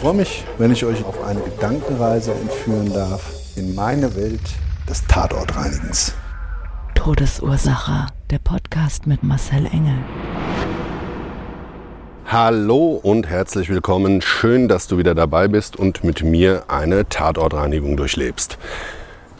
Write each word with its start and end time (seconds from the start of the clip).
Ich 0.00 0.02
freue 0.02 0.14
mich, 0.14 0.44
wenn 0.56 0.72
ich 0.72 0.82
euch 0.86 1.04
auf 1.04 1.22
eine 1.24 1.40
Gedankenreise 1.40 2.32
entführen 2.32 2.90
darf 2.90 3.34
in 3.56 3.74
meine 3.74 4.16
Welt 4.16 4.40
des 4.88 5.06
Tatortreinigens. 5.06 6.14
Todesursache. 6.94 8.06
Der 8.30 8.38
Podcast 8.38 9.06
mit 9.06 9.22
Marcel 9.22 9.66
Engel. 9.66 9.98
Hallo 12.24 12.98
und 13.02 13.28
herzlich 13.28 13.68
willkommen. 13.68 14.22
Schön, 14.22 14.68
dass 14.68 14.86
du 14.86 14.96
wieder 14.96 15.14
dabei 15.14 15.48
bist 15.48 15.76
und 15.76 16.02
mit 16.02 16.24
mir 16.24 16.62
eine 16.68 17.06
Tatortreinigung 17.06 17.98
durchlebst. 17.98 18.56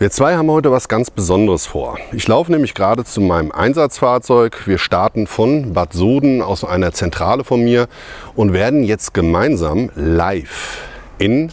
Wir 0.01 0.11
zwei 0.11 0.34
haben 0.34 0.51
heute 0.51 0.73
was 0.73 0.89
ganz 0.89 1.11
Besonderes 1.11 1.67
vor. 1.67 1.98
Ich 2.12 2.27
laufe 2.27 2.51
nämlich 2.51 2.73
gerade 2.73 3.05
zu 3.05 3.20
meinem 3.20 3.53
Einsatzfahrzeug. 3.53 4.67
Wir 4.67 4.79
starten 4.79 5.27
von 5.27 5.75
Bad 5.75 5.93
Soden 5.93 6.41
aus 6.41 6.65
einer 6.65 6.93
Zentrale 6.93 7.45
von 7.45 7.61
mir 7.62 7.87
und 8.34 8.55
werden 8.55 8.83
jetzt 8.83 9.12
gemeinsam 9.12 9.91
live 9.95 10.84
in 11.19 11.53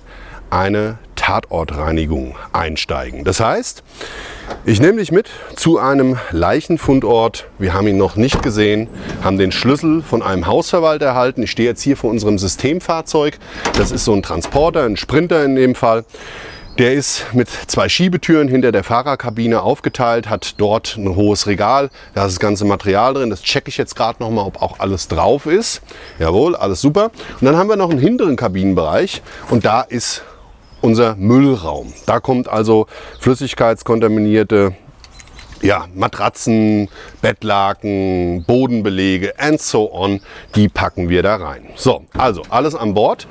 eine 0.50 0.98
Tatortreinigung 1.18 2.38
einsteigen. 2.54 3.26
Das 3.26 3.42
heißt, 3.42 3.84
ich 4.64 4.80
nehme 4.80 5.00
dich 5.00 5.12
mit 5.12 5.30
zu 5.58 5.78
einem 5.78 6.18
Leichenfundort. 6.32 7.50
Wir 7.60 7.74
haben 7.74 7.88
ihn 7.88 7.98
noch 7.98 8.16
nicht 8.16 8.42
gesehen, 8.44 8.88
haben 9.26 9.38
den 9.38 9.52
Schlüssel 9.52 10.02
von 10.02 10.22
einem 10.22 10.48
Hausverwalter 10.48 11.08
erhalten. 11.08 11.44
Ich 11.44 11.52
stehe 11.52 11.68
jetzt 11.68 11.82
hier 11.82 11.98
vor 11.98 12.12
unserem 12.12 12.38
Systemfahrzeug. 12.38 13.40
Das 13.78 13.92
ist 13.92 14.06
so 14.06 14.14
ein 14.14 14.24
Transporter, 14.24 14.84
ein 14.84 14.96
Sprinter 14.96 15.44
in 15.44 15.58
dem 15.58 15.76
Fall. 15.76 16.06
Der 16.78 16.94
ist 16.94 17.34
mit 17.34 17.50
zwei 17.50 17.90
Schiebetüren 17.90 18.48
hinter 18.48 18.72
der 18.72 18.84
Fahrerkabine 18.84 19.64
aufgeteilt, 19.64 20.30
hat 20.30 20.60
dort 20.60 20.96
ein 20.96 21.16
hohes 21.16 21.48
Regal, 21.48 21.90
da 22.14 22.28
ist 22.28 22.34
das 22.34 22.40
ganze 22.40 22.66
Material 22.66 23.16
drin. 23.16 23.32
Das 23.32 23.42
checke 23.42 23.70
ich 23.70 23.78
jetzt 23.78 23.96
gerade 23.96 24.22
noch 24.22 24.30
mal, 24.30 24.44
ob 24.44 24.62
auch 24.62 24.80
alles 24.80 25.08
drauf 25.08 25.48
ist. 25.48 25.82
Jawohl, 26.20 26.56
alles 26.56 26.80
super. 26.80 27.10
Und 27.42 27.46
dann 27.46 27.58
haben 27.58 27.68
wir 27.68 27.78
noch 27.78 27.90
einen 27.90 27.98
hinteren 28.00 28.36
Kabinenbereich 28.36 29.24
und 29.50 29.66
da 29.66 29.82
ist 29.82 30.24
unser 30.82 31.16
Müllraum. 31.16 31.94
Da 32.06 32.20
kommt 32.20 32.48
also 32.48 32.86
flüssigkeitskontaminierte 33.22 34.76
ja, 35.64 35.88
Matratzen, 35.96 36.90
Bettlaken, 37.24 38.44
Bodenbelege 38.46 39.40
and 39.40 39.60
so 39.60 39.92
on, 39.92 40.22
die 40.54 40.70
packen 40.70 41.10
wir 41.10 41.24
da 41.24 41.38
rein. 41.38 41.70
So, 41.76 42.06
also 42.16 42.44
alles 42.50 42.76
an 42.76 42.94
Bord. 42.94 43.28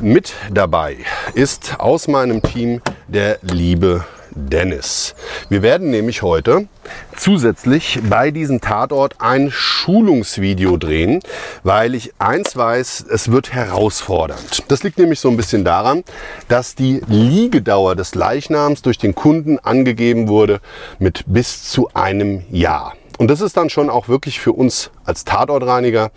Mit 0.00 0.34
dabei 0.50 0.96
ist 1.34 1.80
aus 1.80 2.08
meinem 2.08 2.40
Team 2.40 2.80
der 3.08 3.38
liebe 3.42 4.04
Dennis. 4.30 5.14
Wir 5.48 5.62
werden 5.62 5.90
nämlich 5.90 6.22
heute 6.22 6.68
zusätzlich 7.16 7.98
bei 8.08 8.30
diesem 8.30 8.60
Tatort 8.60 9.16
ein 9.18 9.50
Schulungsvideo 9.50 10.76
drehen, 10.76 11.20
weil 11.64 11.94
ich 11.94 12.12
eins 12.18 12.56
weiß, 12.56 13.06
es 13.10 13.30
wird 13.32 13.52
herausfordernd. 13.52 14.62
Das 14.68 14.82
liegt 14.82 14.98
nämlich 14.98 15.20
so 15.20 15.28
ein 15.28 15.36
bisschen 15.36 15.64
daran, 15.64 16.04
dass 16.48 16.74
die 16.74 17.02
Liegedauer 17.08 17.96
des 17.96 18.14
Leichnams 18.14 18.82
durch 18.82 18.98
den 18.98 19.14
Kunden 19.14 19.58
angegeben 19.58 20.28
wurde 20.28 20.60
mit 20.98 21.24
bis 21.26 21.64
zu 21.64 21.90
einem 21.94 22.44
Jahr. 22.50 22.94
Und 23.18 23.28
das 23.28 23.40
ist 23.40 23.56
dann 23.56 23.68
schon 23.68 23.90
auch 23.90 24.08
wirklich 24.08 24.38
für 24.38 24.52
uns 24.52 24.92
als 25.04 25.24
Tatortreiniger 25.24 26.12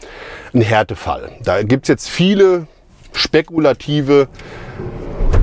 ein 0.54 0.62
Härtefall. 0.62 1.32
Da 1.44 1.64
gibt 1.64 1.86
es 1.86 1.90
jetzt 1.90 2.10
viele 2.10 2.68
spekulative, 3.14 4.28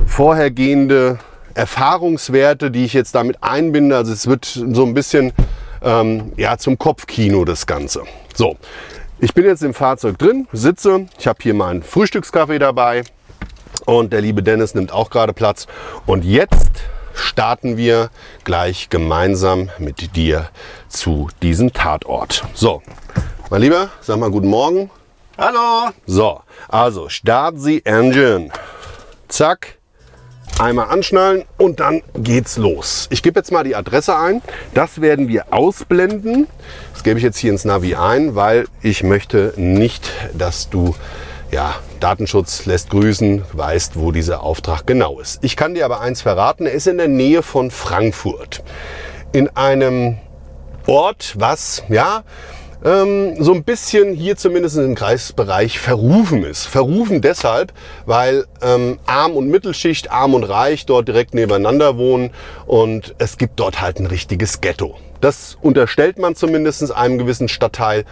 vorhergehende 0.07 1.19
Erfahrungswerte, 1.53 2.71
die 2.71 2.85
ich 2.85 2.93
jetzt 2.93 3.15
damit 3.15 3.41
einbinde. 3.41 3.95
Also 3.95 4.13
es 4.13 4.27
wird 4.27 4.45
so 4.45 4.85
ein 4.85 4.93
bisschen 4.93 5.33
ähm, 5.81 6.31
ja, 6.37 6.57
zum 6.57 6.77
Kopfkino 6.77 7.45
das 7.45 7.67
Ganze. 7.67 8.03
So, 8.35 8.57
ich 9.19 9.33
bin 9.33 9.45
jetzt 9.45 9.63
im 9.63 9.73
Fahrzeug 9.73 10.17
drin, 10.17 10.47
sitze, 10.53 11.07
ich 11.17 11.27
habe 11.27 11.39
hier 11.41 11.53
meinen 11.53 11.83
Frühstückskaffee 11.83 12.59
dabei 12.59 13.03
und 13.85 14.13
der 14.13 14.21
liebe 14.21 14.43
Dennis 14.43 14.73
nimmt 14.75 14.91
auch 14.91 15.09
gerade 15.09 15.33
Platz. 15.33 15.67
Und 16.05 16.23
jetzt 16.23 16.83
starten 17.13 17.77
wir 17.77 18.09
gleich 18.43 18.89
gemeinsam 18.89 19.69
mit 19.77 20.15
dir 20.15 20.49
zu 20.87 21.29
diesem 21.41 21.73
Tatort. 21.73 22.45
So, 22.53 22.81
mein 23.49 23.61
Lieber, 23.61 23.89
sag 24.01 24.19
mal 24.19 24.31
guten 24.31 24.47
Morgen. 24.47 24.89
Hallo. 25.39 25.91
So, 26.05 26.41
also 26.67 27.07
Start 27.07 27.55
the 27.59 27.81
Engine. 27.85 28.51
Zack. 29.29 29.77
Einmal 30.59 30.89
anschnallen 30.89 31.45
und 31.57 31.79
dann 31.79 32.01
geht's 32.13 32.57
los. 32.57 33.07
Ich 33.09 33.23
gebe 33.23 33.39
jetzt 33.39 33.49
mal 33.49 33.63
die 33.63 33.73
Adresse 33.73 34.17
ein. 34.17 34.41
Das 34.73 34.99
werden 34.99 35.29
wir 35.29 35.53
ausblenden. 35.53 36.47
Das 36.91 37.03
gebe 37.03 37.19
ich 37.19 37.23
jetzt 37.23 37.37
hier 37.37 37.53
ins 37.53 37.63
Navi 37.63 37.95
ein, 37.95 38.35
weil 38.35 38.67
ich 38.81 39.03
möchte 39.03 39.53
nicht, 39.55 40.11
dass 40.33 40.69
du 40.69 40.93
ja, 41.51 41.73
Datenschutz 42.01 42.65
lässt 42.65 42.89
grüßen, 42.89 43.45
weißt, 43.53 43.97
wo 43.97 44.11
dieser 44.11 44.43
Auftrag 44.43 44.85
genau 44.85 45.21
ist. 45.21 45.41
Ich 45.41 45.55
kann 45.55 45.73
dir 45.73 45.85
aber 45.85 46.01
eins 46.01 46.21
verraten, 46.21 46.65
er 46.65 46.73
ist 46.73 46.87
in 46.87 46.97
der 46.97 47.07
Nähe 47.07 47.43
von 47.43 47.71
Frankfurt. 47.71 48.61
In 49.31 49.47
einem 49.55 50.17
Ort, 50.85 51.35
was, 51.37 51.83
ja, 51.87 52.23
ähm, 52.83 53.41
so 53.43 53.53
ein 53.53 53.63
bisschen 53.63 54.13
hier 54.13 54.37
zumindest 54.37 54.77
im 54.77 54.95
Kreisbereich 54.95 55.79
verrufen 55.79 56.43
ist. 56.43 56.65
Verrufen 56.65 57.21
deshalb, 57.21 57.73
weil 58.05 58.45
ähm, 58.61 58.99
Arm 59.05 59.33
und 59.33 59.49
Mittelschicht, 59.49 60.11
Arm 60.11 60.33
und 60.33 60.43
Reich 60.43 60.85
dort 60.85 61.07
direkt 61.07 61.33
nebeneinander 61.33 61.97
wohnen 61.97 62.31
und 62.65 63.15
es 63.17 63.37
gibt 63.37 63.59
dort 63.59 63.81
halt 63.81 63.99
ein 63.99 64.07
richtiges 64.07 64.61
Ghetto. 64.61 64.95
Das 65.21 65.57
unterstellt 65.61 66.17
man 66.17 66.35
zumindest 66.35 66.95
einem 66.95 67.17
gewissen 67.17 67.49
Stadtteil. 67.49 68.05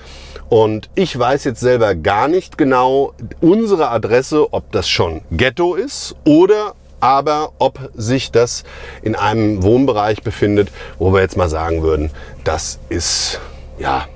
Und 0.49 0.89
ich 0.95 1.17
weiß 1.17 1.45
jetzt 1.45 1.59
selber 1.59 1.95
gar 1.95 2.27
nicht 2.27 2.57
genau 2.57 3.13
unsere 3.41 3.89
Adresse, 3.89 4.53
ob 4.53 4.71
das 4.71 4.89
schon 4.89 5.21
Ghetto 5.31 5.75
ist 5.75 6.15
oder 6.25 6.73
aber 6.99 7.51
ob 7.59 7.91
sich 7.95 8.31
das 8.31 8.63
in 9.01 9.15
einem 9.15 9.61
Wohnbereich 9.61 10.23
befindet, 10.23 10.69
wo 10.97 11.13
wir 11.13 11.21
jetzt 11.21 11.37
mal 11.37 11.49
sagen 11.49 11.83
würden, 11.83 12.09
das 12.43 12.79
ist 12.89 13.39
ja 13.77 14.07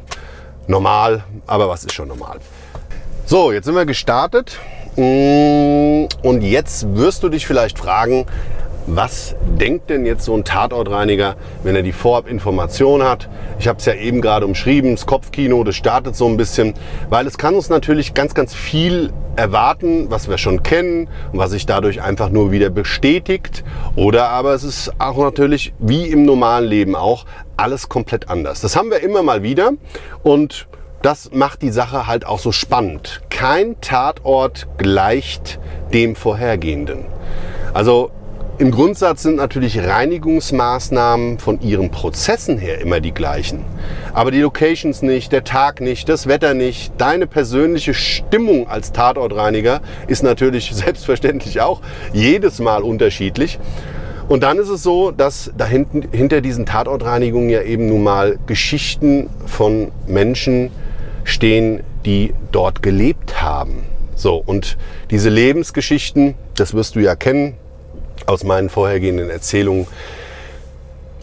normal, 0.72 1.24
aber 1.46 1.70
was 1.70 1.84
ist 1.84 1.94
schon 1.94 2.08
normal? 2.08 2.40
So, 3.26 3.52
jetzt 3.52 3.66
sind 3.66 3.76
wir 3.76 3.86
gestartet 3.86 4.60
mm, 4.96 6.06
und 6.24 6.42
jetzt 6.42 6.96
wirst 6.96 7.22
du 7.22 7.30
dich 7.30 7.46
vielleicht 7.46 7.78
fragen, 7.78 8.26
was 8.96 9.36
denkt 9.58 9.90
denn 9.90 10.06
jetzt 10.06 10.26
so 10.26 10.36
ein 10.36 10.44
Tatortreiniger, 10.44 11.36
wenn 11.64 11.78
er 11.78 11.82
die 11.82 11.94
Vorabinformation 11.94 13.04
hat? 13.04 13.30
Ich 13.58 13.70
habe 13.70 13.80
es 13.80 13.86
ja 13.86 13.94
eben 13.94 14.20
gerade 14.20 14.46
umschrieben, 14.46 14.96
das 14.96 15.06
Kopfkino, 15.06 15.64
das 15.64 15.76
startet 15.76 16.16
so 16.16 16.28
ein 16.28 16.36
bisschen, 16.36 16.74
weil 17.10 17.26
es 17.26 17.38
kann 17.38 17.56
uns 17.56 17.70
natürlich 17.70 18.14
ganz, 18.14 18.34
ganz 18.34 18.54
viel 18.54 19.14
erwarten, 19.38 20.08
was 20.10 20.30
wir 20.30 20.38
schon 20.38 20.62
kennen 20.62 21.08
und 21.32 21.40
was 21.40 21.52
sich 21.52 21.66
dadurch 21.66 22.02
einfach 22.02 22.30
nur 22.30 22.52
wieder 22.52 22.70
bestätigt. 22.70 23.64
Oder 23.96 24.28
aber 24.30 24.54
es 24.54 24.66
ist 24.66 24.92
auch 25.00 25.18
natürlich, 25.18 25.74
wie 25.80 26.08
im 26.08 26.26
normalen 26.26 26.68
Leben 26.68 26.96
auch, 26.98 27.26
alles 27.56 27.88
komplett 27.88 28.30
anders. 28.30 28.60
Das 28.60 28.76
haben 28.76 28.92
wir 28.92 29.02
immer 29.02 29.24
mal 29.24 29.42
wieder 29.42 29.72
und 30.22 30.68
das 31.02 31.32
macht 31.32 31.62
die 31.62 31.72
Sache 31.72 32.08
halt 32.08 32.26
auch 32.26 32.40
so 32.40 32.52
spannend. 32.52 33.22
Kein 33.30 33.80
Tatort 33.80 34.68
gleicht 34.78 35.60
dem 35.94 36.16
vorhergehenden. 36.18 37.06
Also 37.74 38.12
im 38.62 38.70
Grundsatz 38.70 39.24
sind 39.24 39.38
natürlich 39.38 39.80
Reinigungsmaßnahmen 39.80 41.40
von 41.40 41.62
ihren 41.62 41.90
Prozessen 41.90 42.60
her 42.60 42.80
immer 42.80 43.00
die 43.00 43.12
gleichen. 43.12 43.66
Aber 44.14 44.30
die 44.30 44.40
Locations 44.40 45.02
nicht, 45.02 45.32
der 45.32 45.44
Tag 45.44 45.82
nicht, 45.82 46.08
das 46.08 46.28
Wetter 46.28 46.54
nicht, 46.54 46.94
deine 47.00 47.26
persönliche 47.26 47.96
Stimmung 47.96 48.68
als 48.68 48.92
Tatortreiniger 48.92 49.82
ist 50.08 50.22
natürlich 50.22 50.72
selbstverständlich 50.76 51.60
auch 51.60 51.82
jedes 52.14 52.60
Mal 52.60 52.84
unterschiedlich. 52.84 53.58
Und 54.28 54.44
dann 54.44 54.60
ist 54.60 54.70
es 54.70 54.84
so, 54.84 55.10
dass 55.10 55.52
da 55.58 55.66
hinter 55.66 56.42
diesen 56.42 56.68
Tatortreinigungen 56.68 57.50
ja 57.50 57.64
eben 57.64 57.88
nun 57.88 58.04
mal 58.04 58.38
Geschichten 58.46 59.32
von 59.48 59.92
Menschen 60.06 60.70
stehen, 61.24 61.82
die 62.06 62.36
dort 62.52 62.84
gelebt 62.84 63.42
haben. 63.42 63.86
So, 64.14 64.36
und 64.36 64.78
diese 65.10 65.30
Lebensgeschichten, 65.30 66.36
das 66.56 66.76
wirst 66.76 66.94
du 66.94 67.00
ja 67.00 67.16
kennen, 67.16 67.56
aus 68.32 68.44
meinen 68.44 68.70
vorhergehenden 68.70 69.30
Erzählungen. 69.30 69.88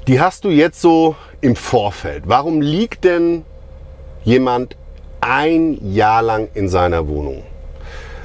Die 0.07 0.21
hast 0.21 0.45
du 0.45 0.51
jetzt 0.51 0.81
so 0.81 1.17
im 1.41 1.57
Vorfeld. 1.57 2.25
Warum 2.27 2.61
liegt 2.61 3.05
denn 3.05 3.45
jemand 4.25 4.77
ein 5.21 5.79
Jahr 5.93 6.23
lang 6.23 6.49
in 6.55 6.69
seiner 6.69 7.09
Wohnung? 7.09 7.43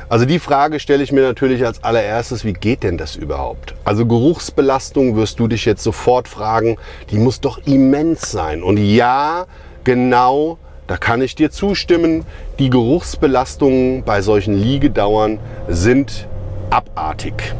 Also 0.09 0.25
die 0.25 0.37
Frage 0.37 0.79
stelle 0.79 1.01
ich 1.01 1.11
mir 1.11 1.21
natürlich 1.21 1.65
als 1.65 1.83
allererstes, 1.83 2.45
wie 2.45 2.53
geht 2.53 2.83
denn 2.83 2.97
das 2.97 3.15
überhaupt? 3.15 3.73
Also 3.83 4.05
Geruchsbelastung 4.05 5.15
wirst 5.15 5.39
du 5.39 5.47
dich 5.47 5.65
jetzt 5.65 5.81
sofort 5.81 6.27
fragen, 6.27 6.77
die 7.09 7.17
muss 7.17 7.39
doch 7.39 7.59
immens 7.65 8.29
sein. 8.29 8.61
Und 8.61 8.77
ja, 8.77 9.45
genau, 9.83 10.59
da 10.85 10.97
kann 10.97 11.21
ich 11.21 11.33
dir 11.33 11.49
zustimmen, 11.49 12.25
die 12.59 12.69
Geruchsbelastungen 12.69 14.03
bei 14.03 14.21
solchen 14.21 14.53
Liegedauern 14.53 15.39
sind 15.67 16.27
abartig. 16.69 17.55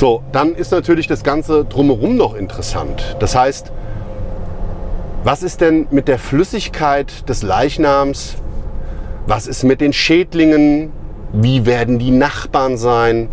So, 0.00 0.22
dann 0.32 0.54
ist 0.54 0.72
natürlich 0.72 1.08
das 1.08 1.24
Ganze 1.24 1.66
drumherum 1.66 2.16
noch 2.16 2.34
interessant. 2.34 3.18
Das 3.18 3.36
heißt, 3.36 3.70
was 5.24 5.42
ist 5.42 5.60
denn 5.60 5.88
mit 5.90 6.08
der 6.08 6.18
Flüssigkeit 6.18 7.28
des 7.28 7.42
Leichnams? 7.42 8.36
Was 9.26 9.46
ist 9.46 9.62
mit 9.62 9.82
den 9.82 9.92
Schädlingen? 9.92 10.90
Wie 11.34 11.66
werden 11.66 11.98
die 11.98 12.12
Nachbarn 12.12 12.78
sein? 12.78 13.28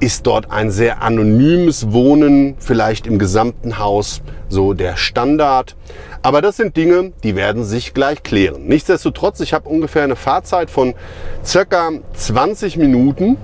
Ist 0.00 0.26
dort 0.26 0.50
ein 0.50 0.72
sehr 0.72 1.02
anonymes 1.02 1.92
Wohnen 1.92 2.56
vielleicht 2.58 3.06
im 3.06 3.20
gesamten 3.20 3.78
Haus 3.78 4.20
so 4.48 4.74
der 4.74 4.96
Standard? 4.96 5.76
Aber 6.22 6.42
das 6.42 6.56
sind 6.56 6.76
Dinge, 6.76 7.12
die 7.22 7.36
werden 7.36 7.62
sich 7.62 7.94
gleich 7.94 8.24
klären. 8.24 8.66
Nichtsdestotrotz, 8.66 9.38
ich 9.38 9.54
habe 9.54 9.68
ungefähr 9.68 10.02
eine 10.02 10.16
Fahrzeit 10.16 10.68
von 10.68 10.94
circa 11.44 11.92
20 12.14 12.76
Minuten 12.76 13.36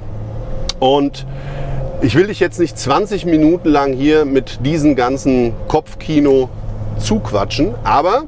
und 0.80 1.24
ich 2.04 2.14
will 2.16 2.26
dich 2.26 2.38
jetzt 2.38 2.60
nicht 2.60 2.78
20 2.78 3.24
Minuten 3.24 3.70
lang 3.70 3.94
hier 3.94 4.26
mit 4.26 4.66
diesem 4.66 4.94
ganzen 4.94 5.54
Kopfkino 5.68 6.50
zuquatschen, 6.98 7.74
aber 7.82 8.24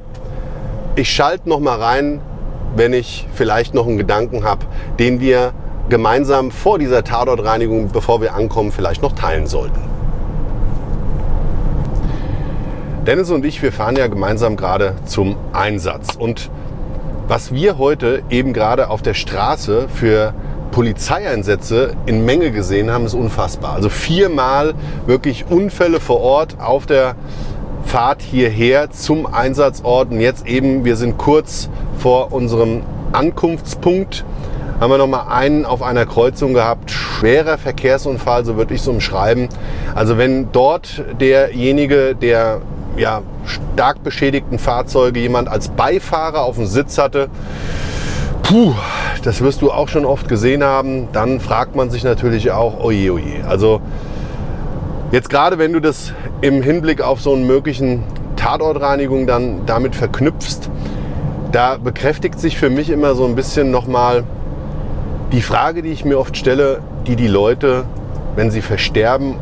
ich 0.95 1.11
schalte 1.11 1.47
noch 1.47 1.59
mal 1.59 1.79
rein, 1.79 2.19
wenn 2.75 2.91
ich 2.91 3.27
vielleicht 3.35 3.75
noch 3.75 3.85
einen 3.85 3.99
Gedanken 3.99 4.43
habe, 4.43 4.65
den 4.97 5.19
wir 5.19 5.53
gemeinsam 5.89 6.49
vor 6.49 6.79
dieser 6.79 7.03
Tatortreinigung, 7.03 7.89
bevor 7.91 8.19
wir 8.19 8.33
ankommen, 8.33 8.71
vielleicht 8.71 9.03
noch 9.03 9.13
teilen 9.13 9.45
sollten. 9.45 9.79
Dennis 13.05 13.29
und 13.29 13.45
ich, 13.45 13.61
wir 13.61 13.71
fahren 13.71 13.95
ja 13.95 14.07
gemeinsam 14.07 14.55
gerade 14.55 14.95
zum 15.05 15.35
Einsatz. 15.53 16.15
Und 16.15 16.49
was 17.27 17.53
wir 17.53 17.77
heute 17.77 18.23
eben 18.31 18.53
gerade 18.53 18.89
auf 18.89 19.03
der 19.03 19.13
Straße 19.13 19.87
für 19.87 20.33
Polizeieinsätze 20.77 21.95
in 22.05 22.23
Menge 22.23 22.51
gesehen 22.51 22.91
haben, 22.91 23.07
ist 23.07 23.15
unfassbar. 23.15 23.73
Also 23.73 23.89
viermal 23.89 24.75
wirklich 25.07 25.45
Unfälle 25.49 25.99
vor 25.99 26.21
Ort 26.21 26.57
auf 26.59 26.85
der 26.85 27.15
Fahrt 27.83 28.21
hierher 28.21 28.91
zum 28.91 29.25
Einsatzort. 29.25 30.11
Und 30.11 30.21
jetzt 30.21 30.45
eben, 30.45 30.85
wir 30.85 30.95
sind 30.95 31.17
kurz 31.17 31.71
vor 31.97 32.31
unserem 32.31 32.83
Ankunftspunkt. 33.11 34.23
Haben 34.79 34.91
wir 34.91 34.99
noch 34.99 35.07
mal 35.07 35.25
einen 35.31 35.65
auf 35.65 35.81
einer 35.81 36.05
Kreuzung 36.05 36.53
gehabt. 36.53 36.91
Schwerer 36.91 37.57
Verkehrsunfall, 37.57 38.45
so 38.45 38.55
würde 38.55 38.75
ich 38.75 38.81
es 38.81 38.87
umschreiben. 38.87 39.49
Also 39.95 40.19
wenn 40.19 40.51
dort 40.51 41.03
derjenige, 41.19 42.13
der 42.13 42.61
ja, 42.97 43.23
stark 43.45 44.03
beschädigten 44.03 44.59
Fahrzeuge 44.59 45.21
jemand 45.21 45.47
als 45.47 45.69
Beifahrer 45.69 46.43
auf 46.43 46.57
dem 46.57 46.67
Sitz 46.67 46.99
hatte, 46.99 47.29
Puh, 48.47 48.73
das 49.25 49.41
wirst 49.41 49.61
du 49.61 49.71
auch 49.71 49.89
schon 49.89 50.05
oft 50.05 50.29
gesehen 50.29 50.63
haben. 50.63 51.09
Dann 51.11 51.41
fragt 51.41 51.75
man 51.75 51.89
sich 51.89 52.05
natürlich 52.05 52.49
auch, 52.51 52.79
oje, 52.79 53.11
oje. 53.11 53.45
Also 53.45 53.81
jetzt 55.11 55.29
gerade, 55.29 55.57
wenn 55.57 55.73
du 55.73 55.81
das 55.81 56.13
im 56.39 56.61
Hinblick 56.61 57.01
auf 57.01 57.19
so 57.19 57.33
einen 57.33 57.45
möglichen 57.45 58.03
Tatortreinigung 58.37 59.27
dann 59.27 59.65
damit 59.65 59.97
verknüpfst, 59.97 60.69
da 61.51 61.75
bekräftigt 61.75 62.39
sich 62.39 62.57
für 62.57 62.69
mich 62.69 62.89
immer 62.89 63.15
so 63.15 63.25
ein 63.25 63.35
bisschen 63.35 63.69
nochmal 63.69 64.23
die 65.33 65.41
Frage, 65.41 65.81
die 65.81 65.89
ich 65.89 66.05
mir 66.05 66.17
oft 66.17 66.37
stelle, 66.37 66.79
die 67.05 67.17
die 67.17 67.27
Leute, 67.27 67.83
wenn 68.37 68.49
sie 68.49 68.61
versterben, 68.61 69.35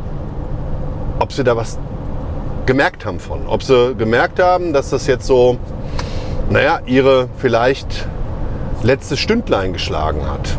ob 1.19 1.31
sie 1.31 1.43
da 1.43 1.55
was 1.55 1.77
gemerkt 2.65 3.05
haben 3.05 3.19
von. 3.19 3.45
Ob 3.45 3.61
sie 3.61 3.93
gemerkt 3.93 4.39
haben, 4.39 4.73
dass 4.73 4.89
das 4.89 5.05
jetzt 5.05 5.27
so, 5.27 5.57
naja, 6.49 6.79
ihre 6.87 7.29
vielleicht 7.37 8.07
letztes 8.83 9.19
Stündlein 9.19 9.73
geschlagen 9.73 10.29
hat. 10.29 10.57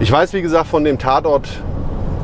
Ich 0.00 0.10
weiß, 0.10 0.32
wie 0.32 0.42
gesagt, 0.42 0.66
von 0.66 0.84
dem 0.84 0.98
Tatort 0.98 1.48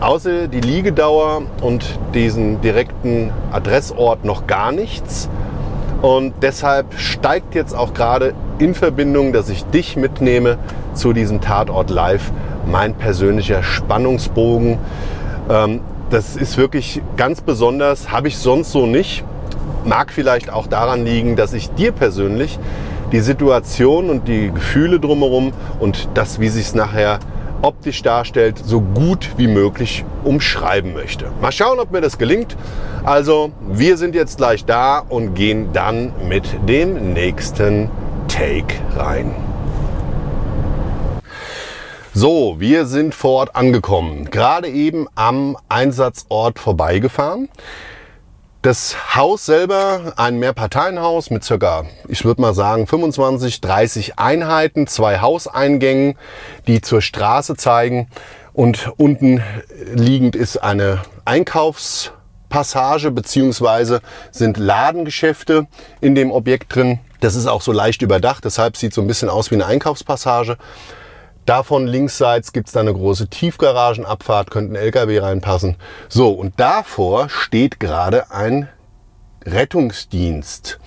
außer 0.01 0.49
die 0.49 0.61
Liegedauer 0.61 1.43
und 1.61 1.85
diesen 2.15 2.61
direkten 2.61 3.31
Adressort 3.53 4.25
noch 4.25 4.47
gar 4.47 4.73
nichts. 4.73 5.29
Und 6.03 6.33
deshalb 6.43 6.99
steigt 6.99 7.55
jetzt 7.55 7.75
auch 7.77 7.93
gerade 7.93 8.35
in 8.59 8.75
Verbindung, 8.75 9.33
dass 9.33 9.51
ich 9.51 9.65
dich 9.67 9.97
mitnehme 9.97 10.59
zu 10.95 11.13
diesem 11.13 11.41
Tatort 11.41 11.91
live, 11.91 12.33
mein 12.67 12.95
persönlicher 12.95 13.63
Spannungsbogen. 13.63 14.79
Ähm, 15.51 15.81
das 16.11 16.37
ist 16.37 16.57
wirklich 16.57 17.03
ganz 17.17 17.43
besonders, 17.43 18.11
habe 18.11 18.29
ich 18.29 18.39
sonst 18.39 18.73
so 18.73 18.87
nicht. 18.87 19.25
Mag 19.85 20.11
vielleicht 20.13 20.51
auch 20.51 20.67
daran 20.67 21.05
liegen, 21.05 21.37
dass 21.37 21.53
ich 21.53 21.71
dir 21.71 21.93
persönlich 21.93 22.59
die 23.13 23.21
Situation 23.21 24.11
und 24.11 24.29
die 24.29 24.51
Gefühle 24.53 25.01
drumherum 25.01 25.53
und 25.79 26.09
das, 26.15 26.41
wie 26.41 26.49
sich 26.49 26.67
es 26.67 26.75
nachher 26.75 27.19
optisch 27.63 28.03
darstellt, 28.03 28.59
so 28.65 28.81
gut 28.81 29.31
wie 29.37 29.47
möglich 29.47 30.05
umschreiben 30.25 30.95
möchte. 30.95 31.27
Mal 31.41 31.53
schauen, 31.53 31.79
ob 31.79 31.93
mir 31.93 32.01
das 32.01 32.19
gelingt. 32.19 32.57
Also, 33.05 33.51
wir 33.69 33.97
sind 33.97 34.15
jetzt 34.15 34.39
gleich 34.39 34.65
da 34.65 34.99
und 34.99 35.35
gehen 35.35 35.69
dann 35.73 36.13
mit 36.29 36.45
dem 36.69 37.13
nächsten 37.13 37.91
Take 38.29 38.75
rein. 38.97 39.35
So, 42.13 42.57
wir 42.59 42.87
sind 42.87 43.15
vor 43.15 43.41
Ort 43.41 43.57
angekommen. 43.57 44.31
Gerade 44.31 44.69
eben 44.69 45.07
am 45.15 45.57
Einsatzort 45.69 46.59
vorbeigefahren. 46.59 47.49
Das 48.63 49.17
Haus 49.17 49.47
selber, 49.47 50.13
ein 50.17 50.39
Mehrparteienhaus 50.39 51.31
mit 51.31 51.43
circa, 51.45 51.87
ich 52.09 52.27
würde 52.27 52.43
mal 52.43 52.53
sagen, 52.53 52.87
25, 52.87 53.63
30 53.63 54.19
Einheiten, 54.19 54.87
zwei 54.87 55.21
Hauseingängen, 55.21 56.19
die 56.67 56.83
zur 56.83 57.01
Straße 57.01 57.57
zeigen. 57.57 58.09
Und 58.53 58.93
unten 58.99 59.43
liegend 59.95 60.37
ist 60.37 60.59
eine 60.59 61.01
Einkaufspassage 61.25 63.11
beziehungsweise 63.13 64.03
sind 64.31 64.59
Ladengeschäfte 64.59 65.67
in 66.03 66.15
dem 66.15 66.31
Objekt 66.31 66.75
drin. 66.75 66.99
Das 67.21 67.37
ist 67.37 67.47
auch 67.47 67.63
so 67.63 67.73
leicht 67.73 68.03
überdacht, 68.03 68.45
deshalb 68.45 68.77
sieht 68.77 68.93
so 68.93 69.01
ein 69.01 69.07
bisschen 69.07 69.31
aus 69.31 69.51
wie 69.51 69.55
eine 69.55 69.65
Einkaufspassage. 69.65 70.59
Davon 71.47 71.87
linksseits 71.87 72.53
gibt 72.53 72.69
es 72.69 72.73
da 72.73 72.81
eine 72.81 72.93
große 72.93 73.29
Tiefgaragenabfahrt, 73.29 74.51
könnte 74.51 74.75
ein 74.75 74.77
LKW 74.77 75.19
reinpassen. 75.19 75.77
So, 76.09 76.31
und 76.31 76.59
davor 76.59 77.29
steht 77.29 77.81
gerade 77.81 78.31
ein 78.31 78.69
Rettungsdienst. 79.45 80.79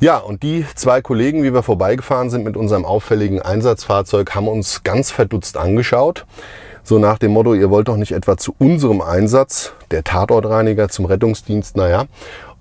Ja, 0.00 0.18
und 0.18 0.44
die 0.44 0.64
zwei 0.76 1.00
Kollegen, 1.00 1.42
wie 1.42 1.52
wir 1.52 1.64
vorbeigefahren 1.64 2.30
sind 2.30 2.44
mit 2.44 2.56
unserem 2.56 2.84
auffälligen 2.84 3.42
Einsatzfahrzeug, 3.42 4.34
haben 4.34 4.46
uns 4.46 4.84
ganz 4.84 5.10
verdutzt 5.10 5.56
angeschaut. 5.56 6.24
So 6.84 6.98
nach 6.98 7.18
dem 7.18 7.32
Motto, 7.32 7.52
ihr 7.54 7.68
wollt 7.68 7.88
doch 7.88 7.96
nicht 7.96 8.12
etwa 8.12 8.36
zu 8.36 8.54
unserem 8.58 9.00
Einsatz, 9.00 9.72
der 9.90 10.04
Tatortreiniger 10.04 10.88
zum 10.88 11.06
Rettungsdienst, 11.06 11.76
naja. 11.76 12.04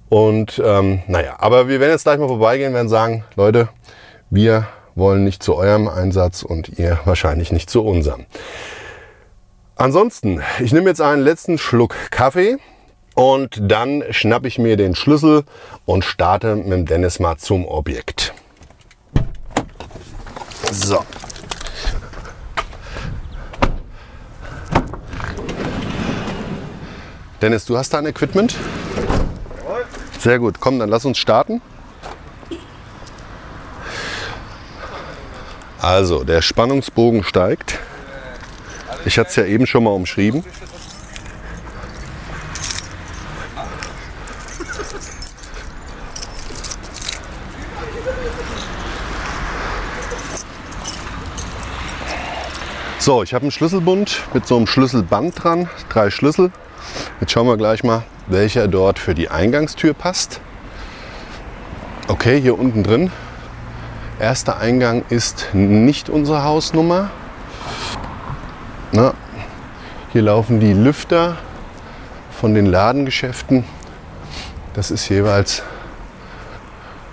Und 0.10 0.62
ähm, 0.66 1.02
naja, 1.08 1.36
aber 1.38 1.68
wir 1.68 1.80
werden 1.80 1.92
jetzt 1.92 2.04
gleich 2.04 2.18
mal 2.18 2.28
vorbeigehen, 2.28 2.74
werden 2.74 2.90
sagen, 2.90 3.24
Leute, 3.36 3.70
wir 4.30 4.68
wollen 4.98 5.24
nicht 5.24 5.44
zu 5.44 5.56
eurem 5.56 5.88
Einsatz 5.88 6.44
und 6.44 6.80
ihr 6.80 7.00
wahrscheinlich 7.06 7.52
nicht 7.52 7.70
zu 7.70 7.84
unserem. 7.84 8.26
Ansonsten, 9.76 10.42
ich 10.60 10.74
nehme 10.74 10.90
jetzt 10.90 11.02
einen 11.02 11.22
letzten 11.22 11.58
Schluck 11.58 11.96
Kaffee 12.10 12.58
und 13.14 13.60
dann 13.62 14.04
schnappe 14.10 14.48
ich 14.48 14.58
mir 14.58 14.76
den 14.76 14.96
Schlüssel 14.96 15.44
und 15.86 16.04
starte 16.04 16.56
mit 16.56 16.72
dem 16.72 16.86
Dennis 16.86 17.20
mal 17.20 17.38
zum 17.38 17.66
Objekt. 17.66 18.34
So. 20.72 21.04
Dennis, 27.42 27.66
du 27.66 27.78
hast 27.78 27.94
dein 27.94 28.08
Equipment? 28.08 28.56
Sehr 30.20 30.40
gut. 30.40 30.60
Komm, 30.60 30.80
dann 30.80 30.90
lass 30.90 31.06
uns 31.06 31.20
starten. 31.20 31.62
Also, 35.80 36.24
der 36.24 36.42
Spannungsbogen 36.42 37.24
steigt. 37.24 37.80
Ich 39.06 39.20
hatte 39.20 39.30
es 39.30 39.36
ja 39.36 39.46
eben 39.46 39.68
schon 39.68 39.84
mal 39.84 39.92
umschrieben. 39.92 40.44
So, 53.00 53.24
ich 53.24 53.34
habe 53.34 53.44
einen 53.44 53.52
Schlüsselbund 53.52 54.24
mit 54.34 54.46
so 54.46 54.58
einem 54.58 54.68
Schlüsselband 54.68 55.42
dran, 55.42 55.70
drei 55.88 56.10
Schlüssel. 56.10 56.52
Jetzt 57.22 57.32
schauen 57.32 57.48
wir 57.48 57.56
gleich 57.56 57.84
mal, 57.84 58.04
welcher 58.26 58.68
dort 58.68 59.00
für 59.00 59.16
die 59.16 59.30
Eingangstür 59.30 59.94
passt. 59.94 60.42
Okay, 62.10 62.42
hier 62.42 62.60
unten 62.60 62.84
drin. 62.84 63.12
Erster 64.20 64.60
Eingang 64.60 65.04
ist 65.10 65.50
nicht 65.54 66.10
unsere 66.10 66.44
Hausnummer. 66.44 67.12
Na, 68.92 69.14
hier 70.12 70.24
laufen 70.24 70.60
die 70.60 70.74
Lüfter 70.74 71.38
von 72.32 72.56
den 72.56 72.66
Ladengeschäften. 72.66 73.64
Das 74.74 74.90
ist 74.90 75.08
jeweils 75.10 75.62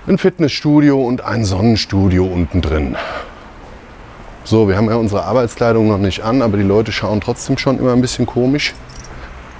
ein 0.07 0.17
Fitnessstudio 0.17 0.99
und 1.03 1.23
ein 1.23 1.45
Sonnenstudio 1.45 2.25
unten 2.25 2.63
drin. 2.63 2.97
So, 4.45 4.67
wir 4.67 4.79
haben 4.79 4.89
ja 4.89 4.97
unsere 4.97 5.25
Arbeitskleidung 5.25 5.89
noch 5.89 5.99
nicht 5.99 6.23
an, 6.23 6.41
aber 6.41 6.57
die 6.57 6.63
Leute 6.63 6.91
schauen 6.91 7.21
trotzdem 7.21 7.59
schon 7.59 7.79
immer 7.79 7.93
ein 7.93 8.01
bisschen 8.01 8.25
komisch. 8.25 8.73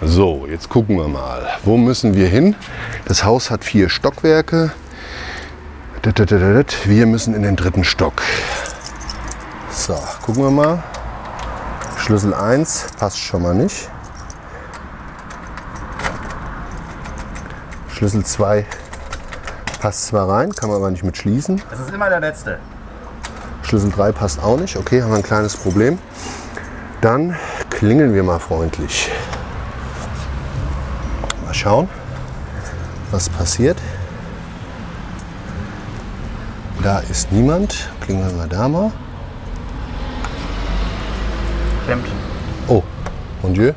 So, 0.01 0.47
jetzt 0.51 0.71
gucken 0.71 0.97
wir 0.97 1.09
mal. 1.09 1.47
Wo 1.63 1.77
müssen 1.77 2.15
wir 2.15 2.27
hin? 2.27 2.57
Das 3.05 3.23
Haus 3.25 3.51
hat 3.51 3.65
vier 3.65 3.91
Stockwerke. 3.91 4.73
Wir 6.05 7.07
müssen 7.07 7.35
in 7.35 7.43
den 7.43 7.57
dritten 7.57 7.83
Stock. 7.83 8.21
So, 9.71 9.95
gucken 10.21 10.43
wir 10.43 10.51
mal. 10.51 10.83
Schlüssel 11.97 12.35
1 12.35 12.89
passt 12.99 13.19
schon 13.19 13.41
mal 13.41 13.55
nicht. 13.55 13.89
Schlüssel 17.89 18.23
2 18.23 18.67
passt 19.81 20.09
zwar 20.09 20.29
rein, 20.29 20.53
kann 20.55 20.69
man 20.69 20.77
aber 20.77 20.91
nicht 20.91 21.05
mit 21.05 21.17
schließen. 21.17 21.63
Das 21.71 21.81
ist 21.81 21.91
immer 21.91 22.11
der 22.11 22.21
letzte. 22.21 22.59
Schlüssel 23.63 23.91
3 23.91 24.13
passt 24.13 24.43
auch 24.43 24.59
nicht. 24.59 24.77
Okay, 24.77 25.01
haben 25.01 25.11
wir 25.11 25.17
ein 25.17 25.23
kleines 25.23 25.57
Problem. 25.57 25.99
Dann 27.01 27.35
klingeln 27.71 28.13
wir 28.13 28.23
mal 28.23 28.41
freundlich. 28.41 29.11
Mal 31.47 31.55
schauen, 31.55 31.89
was 33.11 33.31
passiert. 33.31 33.79
Da 36.85 36.99
ist 36.99 37.33
niemand. 37.33 37.89
Klingeln 38.03 38.37
wir 38.37 38.47
da 38.47 38.69
mal. 38.69 38.93
Klemmchen. 41.87 42.13
Oh, 42.69 42.83
mon 43.43 43.55
Dieu. 43.55 43.73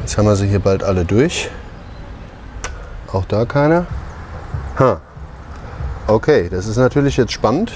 Jetzt 0.00 0.16
haben 0.16 0.26
wir 0.26 0.36
sie 0.36 0.46
hier 0.46 0.60
bald 0.60 0.84
alle 0.84 1.04
durch. 1.04 1.50
Auch 3.12 3.24
da 3.24 3.44
keiner. 3.44 3.86
Ha. 4.78 5.00
Okay, 6.06 6.48
das 6.48 6.68
ist 6.68 6.76
natürlich 6.76 7.16
jetzt 7.16 7.32
spannend. 7.32 7.72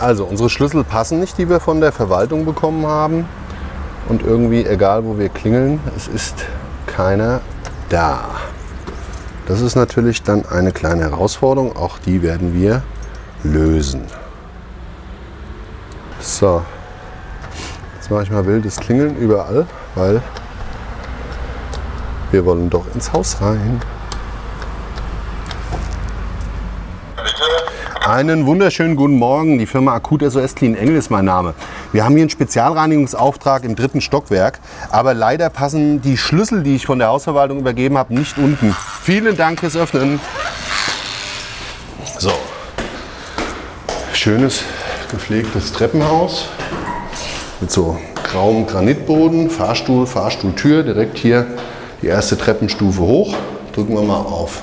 Also 0.00 0.24
unsere 0.24 0.48
Schlüssel 0.48 0.82
passen 0.82 1.20
nicht, 1.20 1.36
die 1.36 1.50
wir 1.50 1.60
von 1.60 1.82
der 1.82 1.92
Verwaltung 1.92 2.46
bekommen 2.46 2.86
haben. 2.86 3.28
Und 4.08 4.22
irgendwie, 4.22 4.64
egal 4.64 5.04
wo 5.04 5.18
wir 5.18 5.28
klingeln, 5.28 5.78
es 5.94 6.08
ist 6.08 6.46
keiner 6.86 7.42
da. 7.90 8.33
Das 9.46 9.60
ist 9.60 9.76
natürlich 9.76 10.22
dann 10.22 10.46
eine 10.46 10.72
kleine 10.72 11.02
Herausforderung. 11.02 11.76
Auch 11.76 11.98
die 11.98 12.22
werden 12.22 12.54
wir 12.54 12.82
lösen. 13.42 14.02
So, 16.20 16.62
jetzt 17.96 18.10
mache 18.10 18.22
ich 18.22 18.30
mal 18.30 18.46
wildes 18.46 18.76
Klingeln 18.76 19.16
überall, 19.16 19.66
weil 19.94 20.22
wir 22.30 22.44
wollen 22.46 22.70
doch 22.70 22.86
ins 22.94 23.12
Haus 23.12 23.42
rein. 23.42 23.80
Einen 28.14 28.46
wunderschönen 28.46 28.94
guten 28.94 29.18
Morgen. 29.18 29.58
Die 29.58 29.66
Firma 29.66 29.92
Akut 29.92 30.22
SOS 30.22 30.54
Clean 30.54 30.76
Engel 30.76 30.94
ist 30.94 31.10
mein 31.10 31.24
Name. 31.24 31.52
Wir 31.90 32.04
haben 32.04 32.12
hier 32.12 32.22
einen 32.22 32.30
Spezialreinigungsauftrag 32.30 33.64
im 33.64 33.74
dritten 33.74 34.00
Stockwerk, 34.00 34.60
aber 34.92 35.14
leider 35.14 35.50
passen 35.50 36.00
die 36.00 36.16
Schlüssel, 36.16 36.62
die 36.62 36.76
ich 36.76 36.86
von 36.86 37.00
der 37.00 37.08
Hausverwaltung 37.08 37.58
übergeben 37.58 37.98
habe, 37.98 38.14
nicht 38.14 38.38
unten. 38.38 38.72
Vielen 39.02 39.36
Dank 39.36 39.58
fürs 39.58 39.76
Öffnen. 39.76 40.20
So, 42.20 42.30
schönes 44.12 44.62
gepflegtes 45.10 45.72
Treppenhaus 45.72 46.46
mit 47.60 47.72
so 47.72 47.98
grauem 48.22 48.64
Granitboden, 48.68 49.50
Fahrstuhl, 49.50 50.06
Fahrstuhltür, 50.06 50.84
direkt 50.84 51.18
hier 51.18 51.48
die 52.00 52.06
erste 52.06 52.38
Treppenstufe 52.38 53.00
hoch. 53.00 53.34
Drücken 53.74 53.94
wir 53.94 54.02
mal 54.02 54.20
auf 54.20 54.62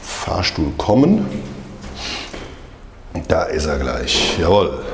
Fahrstuhl 0.00 0.72
kommen. 0.78 1.26
Da 3.26 3.44
ist 3.44 3.66
er 3.66 3.78
gleich. 3.78 4.38
Jawohl. 4.38 4.84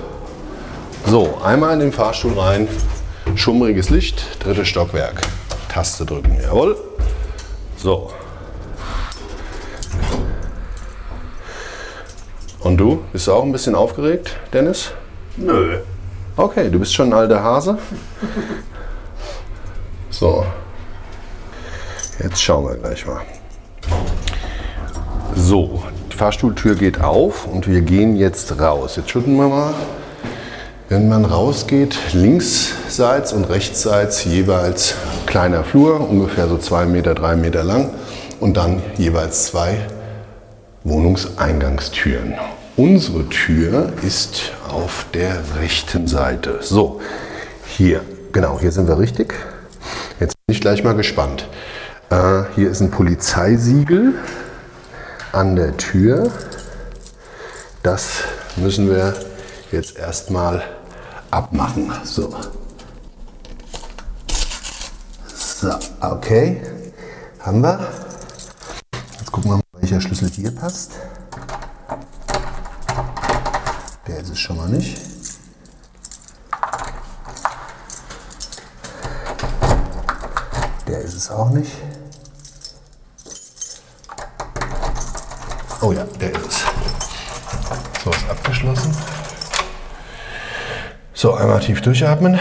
So, 1.07 1.39
einmal 1.45 1.75
in 1.75 1.81
den 1.81 1.93
Fahrstuhl 1.93 2.39
rein. 2.39 2.69
Schummriges 3.35 3.91
Licht, 3.91 4.43
drittes 4.43 4.69
Stockwerk. 4.69 5.21
Taste 5.69 6.05
drücken. 6.05 6.39
Jawohl. 6.41 6.77
So. 7.77 8.11
Und 12.61 12.79
du? 12.79 13.03
Bist 13.13 13.27
du 13.27 13.33
auch 13.33 13.43
ein 13.43 13.53
bisschen 13.53 13.75
aufgeregt, 13.75 14.37
Dennis? 14.53 14.93
Nö. 15.37 15.81
Okay, 16.37 16.71
du 16.71 16.79
bist 16.79 16.95
schon 16.95 17.09
ein 17.09 17.13
alter 17.13 17.43
Hase. 17.43 17.79
So. 20.11 20.47
Jetzt 22.23 22.43
schauen 22.43 22.67
wir 22.67 22.77
gleich 22.77 23.05
mal. 23.05 23.21
So, 25.35 25.83
die 26.15 26.19
Fahrstuhltür 26.19 26.77
geht 26.77 27.01
auf 27.01 27.45
und 27.47 27.67
wir 27.67 27.81
gehen 27.81 28.15
jetzt 28.15 28.61
raus. 28.61 28.95
Jetzt 28.97 29.11
schütten 29.11 29.37
wir 29.37 29.49
mal. 29.49 29.75
Wenn 30.89 31.09
man 31.09 31.25
rausgeht, 31.25 31.99
linksseits 32.13 33.33
und 33.33 33.49
rechtsseits 33.49 34.25
jeweils 34.25 34.95
kleiner 35.27 35.65
Flur, 35.65 36.09
ungefähr 36.09 36.47
so 36.47 36.57
zwei 36.57 36.87
Meter, 36.87 37.17
drei 37.17 37.35
Meter 37.35 37.65
lang 37.65 37.91
und 38.39 38.57
dann 38.57 38.81
jeweils 38.97 39.47
zwei 39.47 39.77
Wohnungseingangstüren. 40.85 42.35
Unsere 42.77 43.29
Tür 43.29 43.93
ist 44.07 44.53
auf 44.69 45.07
der 45.15 45.39
rechten 45.61 46.07
Seite. 46.07 46.59
So, 46.61 47.01
hier, 47.67 48.03
genau, 48.33 48.61
hier 48.61 48.71
sind 48.71 48.87
wir 48.87 49.01
richtig. 49.01 49.35
Jetzt 50.21 50.35
bin 50.47 50.55
ich 50.55 50.61
gleich 50.61 50.85
mal 50.85 50.95
gespannt. 50.95 51.49
Äh, 52.11 52.43
hier 52.55 52.71
ist 52.71 52.83
ein 52.83 52.93
Polizeisiegel 52.93 54.15
an 55.35 55.57
der 55.57 55.77
Tür. 55.77 56.31
Das 57.83 58.23
müssen 58.57 58.89
wir 58.89 59.15
jetzt 59.73 59.99
erstmal 59.99 60.63
abmachen. 61.31 61.93
So. 62.05 62.35
So, 65.27 65.73
okay. 66.01 66.63
Haben 67.41 67.63
wir. 67.63 67.89
Jetzt 69.19 69.33
gucken 69.33 69.51
wir 69.51 69.57
mal, 69.57 69.63
welcher 69.81 70.01
Schlüssel 70.01 70.31
hier 70.31 70.53
passt. 70.53 70.93
Der 74.07 74.21
ist 74.21 74.31
es 74.31 74.39
schon 74.39 74.57
mal 74.57 74.69
nicht. 74.69 75.01
Der 80.87 81.01
ist 81.01 81.15
es 81.15 81.31
auch 81.31 81.51
nicht. 81.51 81.73
Oh 85.85 85.93
ja, 85.93 86.07
der 86.19 86.31
ist 86.31 86.47
es. 86.47 86.65
So, 88.03 88.11
ist 88.11 88.31
abgeschlossen. 88.31 88.97
So, 91.13 91.35
einmal 91.35 91.61
tief 91.61 91.83
durchatmen. 91.83 92.41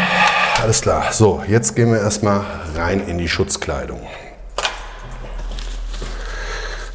Alles 0.62 0.81
klar. 0.81 1.12
So, 1.12 1.43
jetzt 1.45 1.75
gehen 1.75 1.91
wir 1.91 2.00
erstmal 2.00 2.45
rein 2.73 3.05
in 3.05 3.17
die 3.17 3.27
Schutzkleidung. 3.27 4.07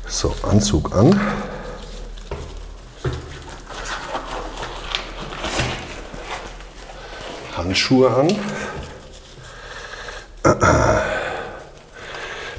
So, 0.06 0.34
Anzug 0.42 0.96
an. 0.96 1.20
Handschuhe 7.58 8.10
an. 8.10 8.28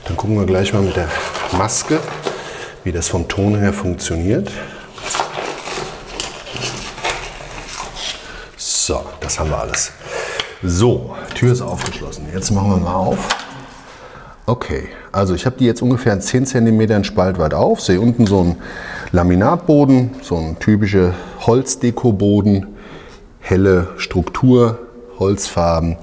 Dann 0.05 0.15
gucken 0.15 0.37
wir 0.37 0.45
gleich 0.45 0.73
mal 0.73 0.83
mit 0.83 0.95
der 0.95 1.09
Maske, 1.53 1.99
wie 2.89 2.91
das 2.91 3.07
vom 3.07 3.27
Ton 3.27 3.55
her 3.55 3.71
funktioniert. 3.71 4.49
So, 8.57 9.05
das 9.19 9.39
haben 9.39 9.51
wir 9.51 9.59
alles. 9.59 9.91
So, 10.63 11.15
Tür 11.35 11.51
ist 11.51 11.61
aufgeschlossen. 11.61 12.25
Jetzt 12.33 12.49
machen 12.49 12.71
wir 12.71 12.77
mal 12.77 12.95
auf. 12.95 13.19
Okay, 14.47 14.87
also 15.11 15.35
ich 15.35 15.45
habe 15.45 15.55
die 15.59 15.65
jetzt 15.65 15.83
ungefähr 15.83 16.19
10 16.19 16.47
cm 16.47 17.03
Spalt 17.03 17.37
weit 17.37 17.53
auf. 17.53 17.79
Sehe 17.79 18.01
unten 18.01 18.25
so 18.25 18.39
einen 18.39 18.55
Laminatboden, 19.11 20.15
so 20.23 20.37
ein 20.37 20.57
typischer 20.57 21.13
Holzdekoboden, 21.41 22.65
helle 23.39 23.89
Struktur, 23.97 24.79
Holzfarben. 25.19 25.97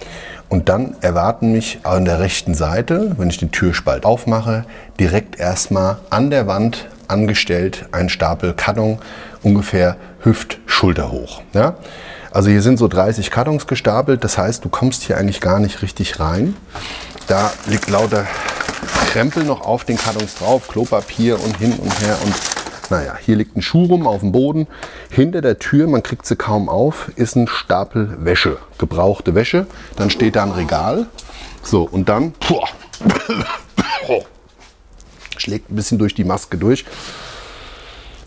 Und 0.49 0.69
dann 0.69 0.95
erwarten 1.01 1.53
mich 1.53 1.81
an 1.83 2.05
der 2.05 2.21
rechten 2.21 2.55
Seite, 2.55 3.15
wenn 3.19 3.31
ich 3.31 3.39
den 3.39 3.51
Türspalt 3.51 4.05
aufmache, 4.05 4.65
direkt 5.01 5.41
erstmal 5.41 5.99
an 6.11 6.31
der 6.31 6.47
Wand 6.47 6.89
angestellt 7.09 7.87
ein 7.93 8.09
Stapel 8.09 8.55
Karton, 8.55 8.99
ungefähr 9.43 9.97
Hüft-Schulter 10.23 11.11
hoch. 11.11 11.43
Ja? 11.53 11.75
Also 12.31 12.51
hier 12.51 12.63
sind 12.63 12.79
so 12.79 12.89
30 12.89 13.31
Kartons 13.31 13.67
gestapelt, 13.67 14.23
das 14.23 14.39
heißt, 14.39 14.65
du 14.65 14.69
kommst 14.69 15.03
hier 15.03 15.17
eigentlich 15.19 15.41
gar 15.41 15.59
nicht 15.59 15.83
richtig 15.83 16.21
rein. 16.21 16.57
Da 17.29 17.53
liegt 17.67 17.89
lauter 17.91 18.27
Krempel 19.11 19.45
noch 19.45 19.63
auf 19.63 19.85
den 19.85 19.97
Kartons 19.97 20.35
drauf, 20.35 20.69
Klopapier 20.69 21.43
und 21.43 21.57
hin 21.57 21.73
und 21.73 22.01
her 22.01 22.19
und 22.25 22.35
naja, 22.91 23.17
hier 23.21 23.37
liegt 23.37 23.57
ein 23.57 23.63
Schuh 23.63 23.85
rum 23.85 24.07
auf 24.07 24.21
dem 24.21 24.33
Boden. 24.33 24.67
Hinter 25.11 25.41
der 25.41 25.59
Tür, 25.59 25.87
man 25.87 26.03
kriegt 26.03 26.27
sie 26.27 26.37
kaum 26.37 26.69
auf, 26.69 27.11
ist 27.17 27.37
ein 27.37 27.49
Stapel 27.49 28.17
Wäsche, 28.21 28.59
gebrauchte 28.79 29.35
Wäsche. 29.35 29.67
Dann 29.97 30.11
steht 30.11 30.37
da 30.37 30.43
ein 30.43 30.53
Regal. 30.53 31.07
So, 31.63 31.83
und 31.83 32.09
dann 32.09 32.33
boah, 32.49 32.69
schlägt 35.37 35.71
ein 35.71 35.77
bisschen 35.77 35.99
durch 35.99 36.15
die 36.15 36.25
Maske 36.25 36.59
durch. 36.59 36.85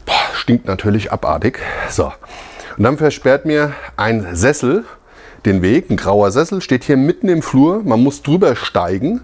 Boah, 0.05 0.15
stinkt 0.33 0.65
natürlich 0.65 1.11
abartig. 1.11 1.59
So, 1.89 2.11
und 2.77 2.83
dann 2.83 2.97
versperrt 2.97 3.45
mir 3.45 3.73
ein 3.97 4.35
Sessel 4.35 4.85
den 5.45 5.61
Weg. 5.61 5.89
Ein 5.89 5.97
grauer 5.97 6.31
Sessel 6.31 6.61
steht 6.61 6.83
hier 6.83 6.97
mitten 6.97 7.29
im 7.29 7.41
Flur. 7.41 7.81
Man 7.83 8.01
muss 8.01 8.21
drüber 8.21 8.55
steigen. 8.55 9.21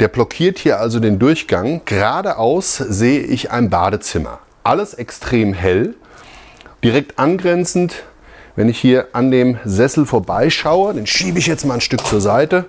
Der 0.00 0.08
blockiert 0.08 0.58
hier 0.58 0.80
also 0.80 1.00
den 1.00 1.18
Durchgang. 1.18 1.82
Geradeaus 1.84 2.76
sehe 2.76 3.20
ich 3.20 3.50
ein 3.50 3.70
Badezimmer. 3.70 4.40
Alles 4.64 4.94
extrem 4.94 5.52
hell. 5.52 5.94
Direkt 6.82 7.18
angrenzend, 7.18 8.04
wenn 8.56 8.70
ich 8.70 8.78
hier 8.78 9.08
an 9.12 9.30
dem 9.30 9.58
Sessel 9.64 10.06
vorbeischaue, 10.06 10.94
den 10.94 11.06
schiebe 11.06 11.38
ich 11.38 11.46
jetzt 11.46 11.66
mal 11.66 11.74
ein 11.74 11.80
Stück 11.82 12.06
zur 12.06 12.22
Seite, 12.22 12.64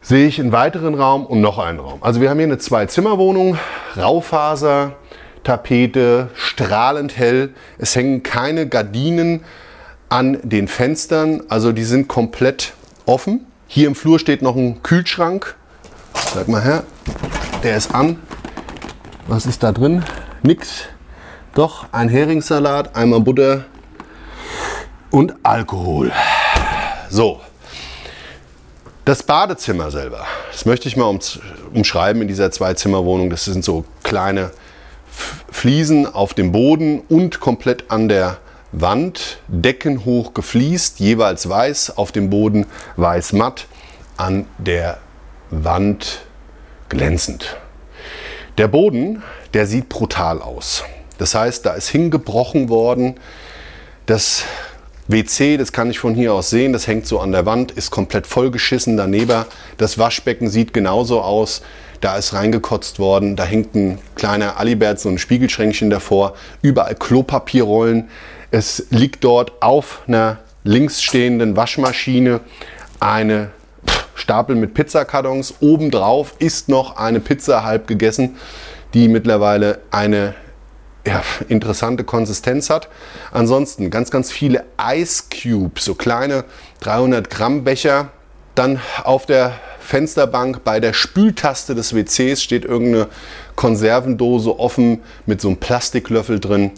sehe 0.00 0.28
ich 0.28 0.40
einen 0.40 0.52
weiteren 0.52 0.94
Raum 0.94 1.26
und 1.26 1.40
noch 1.40 1.58
einen 1.58 1.80
Raum. 1.80 1.98
Also 2.00 2.20
wir 2.20 2.30
haben 2.30 2.38
hier 2.38 2.46
eine 2.46 2.58
Zwei-Zimmer-Wohnung, 2.58 3.58
Raufaser, 3.96 4.92
Tapete, 5.42 6.30
strahlend 6.34 7.18
hell. 7.18 7.54
Es 7.78 7.96
hängen 7.96 8.22
keine 8.22 8.68
Gardinen 8.68 9.42
an 10.08 10.38
den 10.44 10.68
Fenstern, 10.68 11.42
also 11.48 11.72
die 11.72 11.84
sind 11.84 12.06
komplett 12.06 12.74
offen. 13.04 13.46
Hier 13.66 13.88
im 13.88 13.96
Flur 13.96 14.20
steht 14.20 14.42
noch 14.42 14.54
ein 14.54 14.80
Kühlschrank. 14.84 15.56
Sag 16.32 16.46
mal 16.46 16.62
her, 16.62 16.84
der 17.64 17.76
ist 17.76 17.92
an. 17.92 18.20
Was 19.26 19.44
ist 19.44 19.64
da 19.64 19.72
drin? 19.72 20.04
Nix. 20.42 20.84
Doch, 21.54 21.86
ein 21.92 22.08
Heringssalat, 22.08 22.94
einmal 22.94 23.20
Butter 23.20 23.64
und 25.10 25.34
Alkohol. 25.42 26.12
So. 27.10 27.40
Das 29.04 29.22
Badezimmer 29.22 29.90
selber, 29.90 30.26
das 30.52 30.66
möchte 30.66 30.86
ich 30.86 30.96
mal 30.96 31.18
umschreiben 31.72 32.20
in 32.20 32.28
dieser 32.28 32.50
Zwei-Zimmer-Wohnung. 32.50 33.30
Das 33.30 33.46
sind 33.46 33.64
so 33.64 33.84
kleine 34.02 34.50
Fliesen 35.50 36.06
auf 36.06 36.34
dem 36.34 36.52
Boden 36.52 37.00
und 37.08 37.40
komplett 37.40 37.90
an 37.90 38.08
der 38.08 38.36
Wand, 38.70 39.38
deckenhoch 39.48 40.34
gefliest, 40.34 41.00
jeweils 41.00 41.48
weiß, 41.48 41.96
auf 41.96 42.12
dem 42.12 42.28
Boden 42.28 42.66
weiß 42.96 43.32
matt, 43.32 43.66
an 44.18 44.44
der 44.58 44.98
Wand 45.50 46.20
glänzend. 46.90 47.56
Der 48.58 48.66
Boden, 48.66 49.22
der 49.54 49.66
sieht 49.66 49.88
brutal 49.88 50.42
aus. 50.42 50.82
Das 51.18 51.36
heißt, 51.36 51.64
da 51.64 51.74
ist 51.74 51.88
hingebrochen 51.90 52.68
worden. 52.68 53.14
Das 54.06 54.44
WC, 55.06 55.56
das 55.56 55.70
kann 55.70 55.90
ich 55.90 56.00
von 56.00 56.12
hier 56.12 56.34
aus 56.34 56.50
sehen, 56.50 56.72
das 56.72 56.88
hängt 56.88 57.06
so 57.06 57.20
an 57.20 57.30
der 57.30 57.46
Wand, 57.46 57.70
ist 57.70 57.92
komplett 57.92 58.26
vollgeschissen 58.26 58.96
daneben. 58.96 59.44
Das 59.76 59.96
Waschbecken 59.96 60.50
sieht 60.50 60.74
genauso 60.74 61.20
aus. 61.20 61.62
Da 62.00 62.16
ist 62.16 62.32
reingekotzt 62.32 62.98
worden, 62.98 63.36
da 63.36 63.44
hängt 63.44 63.76
ein 63.76 63.98
kleiner 64.16 64.56
Alibert, 64.56 64.98
so 64.98 65.08
ein 65.08 65.18
Spiegelschränkchen 65.18 65.88
davor, 65.88 66.34
überall 66.60 66.96
Klopapierrollen. 66.96 68.08
Es 68.50 68.86
liegt 68.90 69.22
dort 69.22 69.62
auf 69.62 70.02
einer 70.08 70.38
links 70.64 71.00
stehenden 71.00 71.56
Waschmaschine 71.56 72.40
eine 72.98 73.50
Stapel 74.18 74.56
mit 74.56 74.74
Pizzakartons. 74.74 75.54
Obendrauf 75.60 76.34
ist 76.38 76.68
noch 76.68 76.96
eine 76.96 77.20
Pizza 77.20 77.64
halb 77.64 77.86
gegessen, 77.86 78.36
die 78.94 79.08
mittlerweile 79.08 79.80
eine 79.90 80.34
ja, 81.06 81.22
interessante 81.48 82.04
Konsistenz 82.04 82.70
hat. 82.70 82.88
Ansonsten 83.32 83.90
ganz, 83.90 84.10
ganz 84.10 84.30
viele 84.30 84.64
Ice 84.82 85.24
Cubes, 85.30 85.84
so 85.84 85.94
kleine 85.94 86.44
300 86.80 87.30
Gramm 87.30 87.64
Becher. 87.64 88.08
Dann 88.54 88.80
auf 89.04 89.24
der 89.24 89.52
Fensterbank 89.78 90.64
bei 90.64 90.80
der 90.80 90.92
Spültaste 90.92 91.74
des 91.74 91.94
WCs 91.94 92.42
steht 92.42 92.64
irgendeine 92.64 93.06
Konservendose 93.56 94.58
offen 94.58 95.00
mit 95.24 95.40
so 95.40 95.48
einem 95.48 95.56
Plastiklöffel 95.56 96.40
drin. 96.40 96.72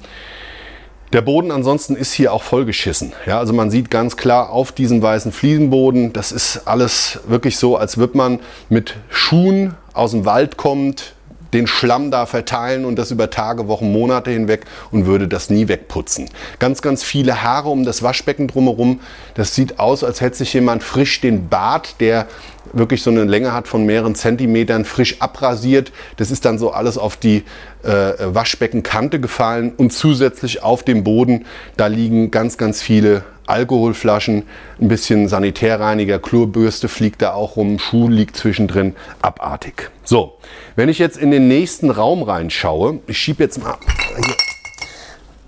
Der 1.12 1.22
Boden 1.22 1.50
ansonsten 1.50 1.96
ist 1.96 2.12
hier 2.12 2.32
auch 2.32 2.44
vollgeschissen. 2.44 3.12
Ja, 3.26 3.40
also 3.40 3.52
man 3.52 3.68
sieht 3.68 3.90
ganz 3.90 4.16
klar 4.16 4.50
auf 4.50 4.70
diesem 4.70 5.02
weißen 5.02 5.32
Fliesenboden, 5.32 6.12
das 6.12 6.30
ist 6.30 6.68
alles 6.68 7.18
wirklich 7.26 7.56
so, 7.56 7.76
als 7.76 7.98
würde 7.98 8.16
man 8.16 8.38
mit 8.68 8.94
Schuhen 9.08 9.74
aus 9.92 10.12
dem 10.12 10.24
Wald 10.24 10.56
kommt, 10.56 11.14
den 11.52 11.66
Schlamm 11.66 12.10
da 12.10 12.26
verteilen 12.26 12.84
und 12.84 12.96
das 12.96 13.10
über 13.10 13.30
Tage, 13.30 13.68
Wochen, 13.68 13.92
Monate 13.92 14.30
hinweg 14.30 14.66
und 14.90 15.06
würde 15.06 15.28
das 15.28 15.50
nie 15.50 15.68
wegputzen. 15.68 16.28
Ganz, 16.58 16.82
ganz 16.82 17.02
viele 17.02 17.42
Haare 17.42 17.68
um 17.68 17.84
das 17.84 18.02
Waschbecken 18.02 18.48
drumherum. 18.48 19.00
Das 19.34 19.54
sieht 19.54 19.78
aus, 19.78 20.04
als 20.04 20.20
hätte 20.20 20.36
sich 20.36 20.52
jemand 20.54 20.82
frisch 20.82 21.20
den 21.20 21.48
Bart, 21.48 22.00
der 22.00 22.26
wirklich 22.72 23.02
so 23.02 23.10
eine 23.10 23.24
Länge 23.24 23.52
hat 23.52 23.68
von 23.68 23.84
mehreren 23.84 24.14
Zentimetern, 24.14 24.84
frisch 24.84 25.20
abrasiert. 25.20 25.92
Das 26.16 26.30
ist 26.30 26.44
dann 26.44 26.58
so 26.58 26.70
alles 26.70 26.98
auf 26.98 27.16
die 27.16 27.44
äh, 27.82 28.12
Waschbeckenkante 28.18 29.20
gefallen 29.20 29.72
und 29.76 29.92
zusätzlich 29.92 30.62
auf 30.62 30.82
dem 30.82 31.04
Boden, 31.04 31.46
da 31.76 31.86
liegen 31.86 32.30
ganz, 32.30 32.58
ganz 32.58 32.82
viele 32.82 33.24
Alkoholflaschen, 33.50 34.44
ein 34.80 34.88
bisschen 34.88 35.28
Sanitärreiniger, 35.28 36.18
Chlorbürste 36.18 36.88
fliegt 36.88 37.22
da 37.22 37.34
auch 37.34 37.56
rum, 37.56 37.78
Schuh 37.78 38.08
liegt 38.08 38.36
zwischendrin, 38.36 38.96
abartig. 39.20 39.90
So, 40.04 40.38
wenn 40.76 40.88
ich 40.88 40.98
jetzt 40.98 41.18
in 41.18 41.30
den 41.30 41.48
nächsten 41.48 41.90
Raum 41.90 42.22
reinschaue, 42.22 43.00
ich 43.06 43.18
schiebe 43.18 43.42
jetzt 43.42 43.62
mal 43.62 43.76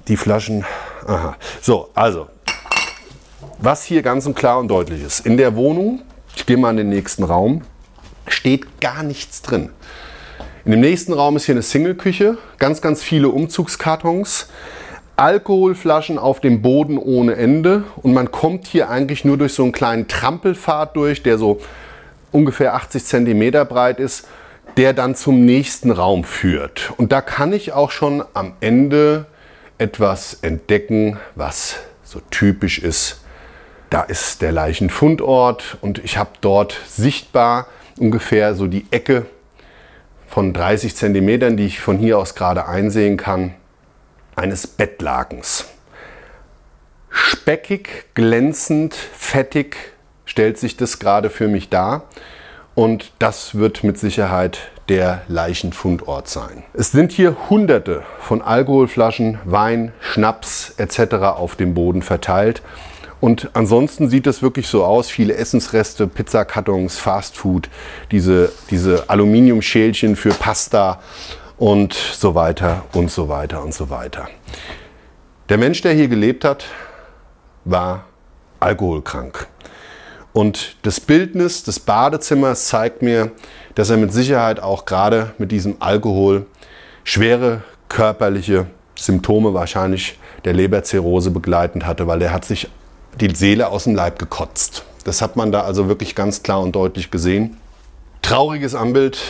die 0.09 0.17
Flaschen. 0.17 0.65
Aha. 1.07 1.37
So, 1.61 1.89
also, 1.95 2.27
was 3.59 3.85
hier 3.85 4.03
ganz 4.03 4.27
und 4.27 4.35
klar 4.35 4.59
und 4.59 4.69
deutlich 4.69 5.03
ist, 5.03 5.25
in 5.25 5.37
der 5.37 5.57
Wohnung 5.57 6.03
ich 6.35 6.47
gehe 6.47 6.57
mal 6.57 6.71
in 6.71 6.77
den 6.77 6.89
nächsten 6.89 7.25
Raum. 7.25 7.63
Steht 8.27 8.81
gar 8.81 9.03
nichts 9.03 9.43
drin. 9.43 9.71
In 10.65 10.71
dem 10.71 10.81
nächsten 10.81 11.13
Raum 11.13 11.37
ist 11.37 11.47
hier 11.47 11.55
eine 11.55 11.63
Single-Küche, 11.63 12.39
ganz, 12.59 12.81
ganz 12.81 13.03
viele 13.03 13.29
Umzugskartons, 13.29 14.49
Alkoholflaschen 15.23 16.19
auf 16.19 16.41
dem 16.41 16.63
Boden 16.63 16.99
ohne 16.99 17.37
Ende. 17.37 17.85
Und 18.03 18.13
man 18.13 18.33
kommt 18.33 18.67
hier 18.67 18.91
eigentlich 18.91 19.25
nur 19.25 19.39
durch 19.39 19.55
so 19.55 19.63
einen 19.63 19.71
kleinen 19.71 20.09
Trampelpfad 20.09 20.97
durch, 20.97 21.23
der 21.23 21.39
so 21.39 21.61
ungefähr 22.33 22.75
80 22.75 23.05
cm 23.05 23.69
breit 23.69 24.01
ist, 24.01 24.27
der 24.77 24.93
dann 24.93 25.15
zum 25.15 25.45
nächsten 25.45 25.93
Raum 25.93 26.25
führt. 26.25 26.93
Und 26.97 27.13
da 27.13 27.21
kann 27.21 27.53
ich 27.53 27.73
auch 27.73 27.93
schon 27.93 28.25
am 28.35 28.55
Ende 28.61 29.27
etwas 29.79 30.39
entdecken, 30.43 31.19
was 31.37 31.77
so 32.03 32.21
typisch 32.31 32.81
ist. 32.81 33.23
Da 33.91 34.03
ist 34.03 34.43
der 34.43 34.51
Leichenfundort 34.51 35.79
und 35.83 35.99
ich 36.05 36.19
habe 36.19 36.31
dort 36.41 36.81
sichtbar 36.89 37.69
ungefähr 37.97 38.57
so 38.57 38.67
die 38.67 38.87
Ecke 38.91 39.27
von 40.27 40.53
30 40.53 40.97
Zentimetern, 40.97 41.57
die 41.57 41.67
ich 41.67 41.79
von 41.79 41.99
hier 41.99 42.19
aus 42.19 42.35
gerade 42.35 42.67
einsehen 42.67 43.17
kann, 43.17 43.55
eines 44.37 44.67
Bettlakens. 44.67 45.67
Speckig, 47.11 48.07
glänzend, 48.15 48.95
fettig 48.95 49.77
stellt 50.25 50.59
sich 50.59 50.77
das 50.77 50.99
gerade 50.99 51.31
für 51.31 51.49
mich 51.49 51.69
dar. 51.69 52.05
Und 52.75 53.13
das 53.19 53.57
wird 53.57 53.85
mit 53.85 53.99
Sicherheit 53.99 54.59
der 54.89 55.23
Leichenfundort 55.29 56.29
sein. 56.29 56.63
Es 56.73 56.91
sind 56.91 57.13
hier 57.13 57.37
hunderte 57.51 58.03
von 58.19 58.41
Alkoholflaschen, 58.41 59.39
Wein, 59.45 59.93
Schnaps 60.01 60.75
etc. 60.79 61.15
auf 61.15 61.55
dem 61.55 61.75
Boden 61.75 62.03
verteilt. 62.03 62.63
Und 63.21 63.51
ansonsten 63.53 64.09
sieht 64.09 64.27
es 64.27 64.43
wirklich 64.43 64.67
so 64.67 64.85
aus, 64.85 65.09
viele 65.09 65.35
Essensreste, 65.37 66.09
Pizzakartons, 66.09 66.99
Fastfood, 66.99 67.69
diese, 68.11 68.51
diese 68.71 69.09
Aluminiumschälchen 69.09 70.17
für 70.17 70.31
Pasta 70.31 71.01
und 71.63 71.95
so 71.95 72.35
weiter 72.35 72.87
und 72.93 73.09
so 73.09 73.29
weiter 73.29 73.63
und 73.63 73.73
so 73.73 73.89
weiter. 73.89 74.27
Der 75.49 75.59
Mensch, 75.59 75.81
der 75.81 75.93
hier 75.93 76.09
gelebt 76.09 76.45
hat, 76.45 76.65
war 77.65 78.07
alkoholkrank. 78.59 79.47
Und 80.33 80.75
das 80.83 80.99
Bildnis 80.99 81.63
des 81.63 81.79
Badezimmers 81.79 82.67
zeigt 82.67 83.01
mir, 83.01 83.31
dass 83.77 83.91
er 83.91 83.97
mit 83.97 84.13
Sicherheit 84.13 84.59
auch 84.59 84.87
gerade 84.87 85.35
mit 85.39 85.53
diesem 85.53 85.77
Alkohol 85.79 86.47
schwere 87.05 87.63
körperliche 87.89 88.67
Symptome 88.97 89.55
wahrscheinlich 89.55 90.19
der 90.45 90.55
Leberzirrhose 90.55 91.31
begleitend 91.31 91.87
hatte, 91.87 92.09
weil 92.09 92.23
er 92.23 92.33
hat 92.33 92.45
sich 92.45 92.69
die 93.21 93.33
Seele 93.33 93.69
aus 93.69 93.85
dem 93.85 93.95
Leib 93.95 94.19
gekotzt. 94.19 94.85
Das 95.05 95.23
hat 95.23 95.37
man 95.37 95.53
da 95.53 95.61
also 95.61 95.87
wirklich 95.87 96.17
ganz 96.17 96.43
klar 96.43 96.61
und 96.61 96.75
deutlich 96.75 97.13
gesehen. 97.13 97.57
Trauriges 98.21 98.75
Anbild, 98.75 99.21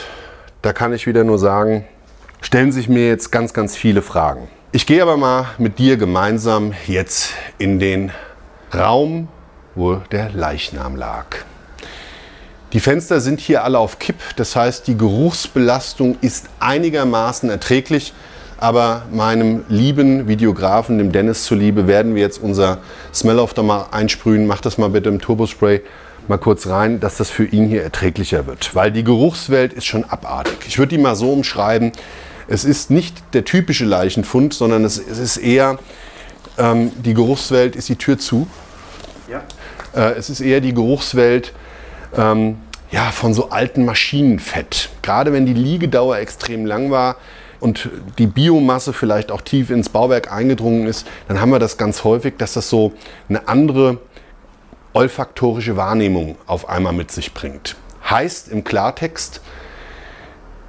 da 0.62 0.72
kann 0.72 0.94
ich 0.94 1.06
wieder 1.06 1.24
nur 1.24 1.38
sagen, 1.38 1.84
stellen 2.42 2.72
sich 2.72 2.88
mir 2.88 3.08
jetzt 3.08 3.32
ganz, 3.32 3.54
ganz 3.54 3.76
viele 3.76 4.02
Fragen. 4.02 4.48
Ich 4.72 4.84
gehe 4.86 5.00
aber 5.00 5.16
mal 5.16 5.46
mit 5.58 5.78
dir 5.78 5.96
gemeinsam 5.96 6.74
jetzt 6.86 7.30
in 7.58 7.78
den 7.78 8.10
Raum, 8.74 9.28
wo 9.74 9.96
der 10.10 10.30
Leichnam 10.30 10.96
lag. 10.96 11.26
Die 12.72 12.80
Fenster 12.80 13.20
sind 13.20 13.38
hier 13.40 13.64
alle 13.64 13.78
auf 13.78 13.98
Kipp, 13.98 14.16
das 14.36 14.56
heißt, 14.56 14.86
die 14.86 14.96
Geruchsbelastung 14.96 16.16
ist 16.20 16.46
einigermaßen 16.58 17.48
erträglich. 17.48 18.12
Aber 18.58 19.06
meinem 19.12 19.64
lieben 19.68 20.28
Videografen, 20.28 20.96
dem 20.98 21.10
Dennis 21.10 21.44
zuliebe, 21.44 21.88
werden 21.88 22.14
wir 22.14 22.22
jetzt 22.22 22.40
unser 22.40 22.78
Smell 23.12 23.40
of 23.40 23.54
the 23.56 23.62
mal 23.62 23.86
einsprühen. 23.90 24.46
Mach 24.46 24.60
das 24.60 24.78
mal 24.78 24.88
bitte 24.88 25.08
im 25.08 25.20
Turbospray 25.20 25.82
mal 26.28 26.38
kurz 26.38 26.68
rein, 26.68 27.00
dass 27.00 27.16
das 27.16 27.28
für 27.28 27.44
ihn 27.44 27.66
hier 27.66 27.82
erträglicher 27.82 28.46
wird. 28.46 28.74
Weil 28.74 28.92
die 28.92 29.02
Geruchswelt 29.02 29.72
ist 29.72 29.86
schon 29.86 30.04
abartig. 30.04 30.58
Ich 30.68 30.78
würde 30.78 30.96
die 30.96 31.02
mal 31.02 31.16
so 31.16 31.32
umschreiben. 31.32 31.92
Es 32.48 32.64
ist 32.64 32.90
nicht 32.90 33.22
der 33.34 33.44
typische 33.44 33.84
Leichenfund, 33.84 34.54
sondern 34.54 34.84
es, 34.84 34.98
es 34.98 35.18
ist 35.18 35.36
eher, 35.36 35.78
ähm, 36.58 36.92
die 37.02 37.14
Geruchswelt 37.14 37.76
ist 37.76 37.88
die 37.88 37.96
Tür 37.96 38.18
zu. 38.18 38.46
Ja. 39.28 39.42
Äh, 39.94 40.14
es 40.14 40.30
ist 40.30 40.40
eher 40.40 40.60
die 40.60 40.74
Geruchswelt 40.74 41.52
ähm, 42.16 42.58
ja, 42.90 43.10
von 43.10 43.34
so 43.34 43.50
alten 43.50 43.84
Maschinenfett. 43.84 44.90
Gerade 45.02 45.32
wenn 45.32 45.46
die 45.46 45.54
Liegedauer 45.54 46.18
extrem 46.18 46.66
lang 46.66 46.90
war, 46.90 47.16
und 47.62 47.88
die 48.18 48.26
Biomasse 48.26 48.92
vielleicht 48.92 49.30
auch 49.30 49.40
tief 49.40 49.70
ins 49.70 49.88
Bauwerk 49.88 50.32
eingedrungen 50.32 50.88
ist, 50.88 51.06
dann 51.28 51.40
haben 51.40 51.50
wir 51.50 51.60
das 51.60 51.78
ganz 51.78 52.02
häufig, 52.02 52.34
dass 52.36 52.54
das 52.54 52.68
so 52.68 52.92
eine 53.28 53.46
andere 53.46 53.98
olfaktorische 54.94 55.76
Wahrnehmung 55.76 56.36
auf 56.46 56.68
einmal 56.68 56.92
mit 56.92 57.12
sich 57.12 57.32
bringt. 57.32 57.76
Heißt 58.10 58.48
im 58.48 58.64
Klartext, 58.64 59.40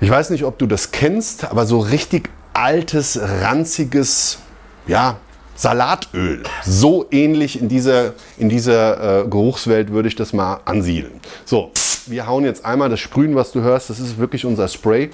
ich 0.03 0.09
weiß 0.09 0.31
nicht, 0.31 0.43
ob 0.43 0.57
du 0.57 0.67
das 0.67 0.91
kennst, 0.91 1.45
aber 1.45 1.65
so 1.65 1.79
richtig 1.79 2.29
altes, 2.51 3.17
ranziges, 3.21 4.39
ja, 4.85 5.15
Salatöl. 5.55 6.43
So 6.65 7.05
ähnlich 7.09 7.61
in 7.61 7.69
dieser, 7.69 8.13
in 8.37 8.49
dieser 8.49 9.21
äh, 9.21 9.27
Geruchswelt 9.29 9.91
würde 9.91 10.09
ich 10.09 10.15
das 10.15 10.33
mal 10.33 10.59
ansiedeln. 10.65 11.21
So, 11.45 11.71
wir 12.07 12.27
hauen 12.27 12.43
jetzt 12.43 12.65
einmal 12.65 12.89
das 12.89 12.99
Sprühen, 12.99 13.35
was 13.35 13.53
du 13.53 13.61
hörst, 13.61 13.89
das 13.89 14.01
ist 14.01 14.17
wirklich 14.17 14.45
unser 14.45 14.67
Spray. 14.67 15.09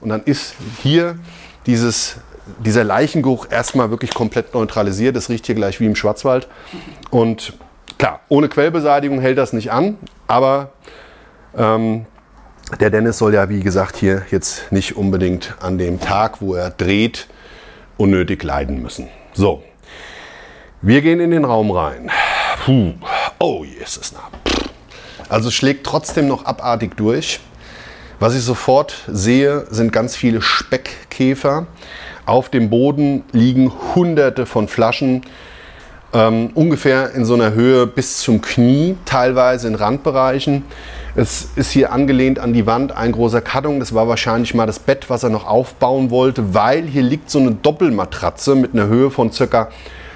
Und 0.00 0.08
dann 0.08 0.22
ist 0.22 0.54
hier 0.82 1.16
dieses, 1.66 2.16
dieser 2.64 2.84
Leichengeruch 2.84 3.48
erstmal 3.50 3.90
wirklich 3.90 4.14
komplett 4.14 4.54
neutralisiert. 4.54 5.14
Das 5.14 5.28
riecht 5.28 5.44
hier 5.44 5.56
gleich 5.56 5.78
wie 5.78 5.84
im 5.84 5.94
Schwarzwald. 5.94 6.48
Und 7.10 7.52
klar, 7.98 8.20
ohne 8.30 8.48
Quellbeseitigung 8.48 9.20
hält 9.20 9.36
das 9.36 9.52
nicht 9.52 9.72
an, 9.72 9.98
aber 10.26 10.70
ähm, 11.54 12.06
der 12.80 12.90
Dennis 12.90 13.18
soll 13.18 13.34
ja, 13.34 13.48
wie 13.48 13.60
gesagt, 13.60 13.96
hier 13.96 14.22
jetzt 14.30 14.72
nicht 14.72 14.96
unbedingt 14.96 15.54
an 15.60 15.78
dem 15.78 16.00
Tag, 16.00 16.40
wo 16.40 16.54
er 16.54 16.70
dreht, 16.70 17.26
unnötig 17.96 18.42
leiden 18.42 18.82
müssen. 18.82 19.08
So, 19.32 19.62
wir 20.80 21.00
gehen 21.02 21.20
in 21.20 21.30
den 21.30 21.44
Raum 21.44 21.70
rein. 21.70 22.10
Puh. 22.64 22.92
Oh, 23.38 23.64
hier 23.64 23.82
ist 23.82 23.96
es 24.00 24.12
nah. 24.12 24.30
Also 25.28 25.50
schlägt 25.50 25.86
trotzdem 25.86 26.28
noch 26.28 26.44
abartig 26.44 26.96
durch. 26.96 27.40
Was 28.20 28.34
ich 28.34 28.42
sofort 28.42 28.96
sehe, 29.08 29.66
sind 29.70 29.92
ganz 29.92 30.14
viele 30.14 30.42
Speckkäfer. 30.42 31.66
Auf 32.24 32.50
dem 32.50 32.70
Boden 32.70 33.24
liegen 33.32 33.72
hunderte 33.94 34.46
von 34.46 34.68
Flaschen, 34.68 35.22
ähm, 36.12 36.50
ungefähr 36.54 37.14
in 37.14 37.24
so 37.24 37.34
einer 37.34 37.52
Höhe 37.52 37.86
bis 37.86 38.18
zum 38.18 38.40
Knie, 38.40 38.96
teilweise 39.04 39.66
in 39.66 39.74
Randbereichen. 39.74 40.64
Es 41.14 41.50
ist 41.56 41.72
hier 41.72 41.92
angelehnt 41.92 42.38
an 42.38 42.54
die 42.54 42.66
Wand 42.66 42.96
ein 42.96 43.12
großer 43.12 43.42
Karton. 43.42 43.80
Das 43.80 43.94
war 43.94 44.08
wahrscheinlich 44.08 44.54
mal 44.54 44.66
das 44.66 44.78
Bett, 44.78 45.10
was 45.10 45.22
er 45.22 45.28
noch 45.28 45.46
aufbauen 45.46 46.10
wollte, 46.10 46.54
weil 46.54 46.84
hier 46.86 47.02
liegt 47.02 47.28
so 47.28 47.38
eine 47.38 47.50
Doppelmatratze 47.50 48.54
mit 48.54 48.72
einer 48.72 48.86
Höhe 48.86 49.10
von 49.10 49.30
ca. 49.30 49.68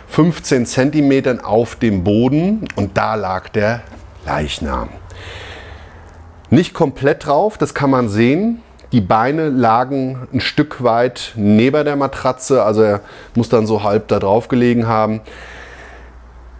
15 0.09 0.65
cm 0.65 1.41
auf 1.41 1.77
dem 1.77 2.03
Boden 2.03 2.67
und 2.77 2.97
da 2.97 3.15
lag 3.15 3.51
der 3.51 3.83
Leichnam. 4.25 4.89
Nicht 6.49 6.73
komplett 6.73 7.27
drauf, 7.27 7.59
das 7.59 7.75
kann 7.75 7.91
man 7.91 8.09
sehen. 8.09 8.63
Die 8.93 9.01
Beine 9.03 9.51
lagen 9.51 10.29
ein 10.33 10.41
Stück 10.41 10.83
weit 10.83 11.33
neben 11.35 11.85
der 11.85 11.97
Matratze, 11.97 12.63
also 12.63 12.81
er 12.83 13.01
muss 13.35 13.51
dann 13.51 13.67
so 13.67 13.83
halb 13.83 14.09
da 14.09 14.19
drauf 14.19 14.49
gelegen 14.49 14.87
haben. 14.87 15.21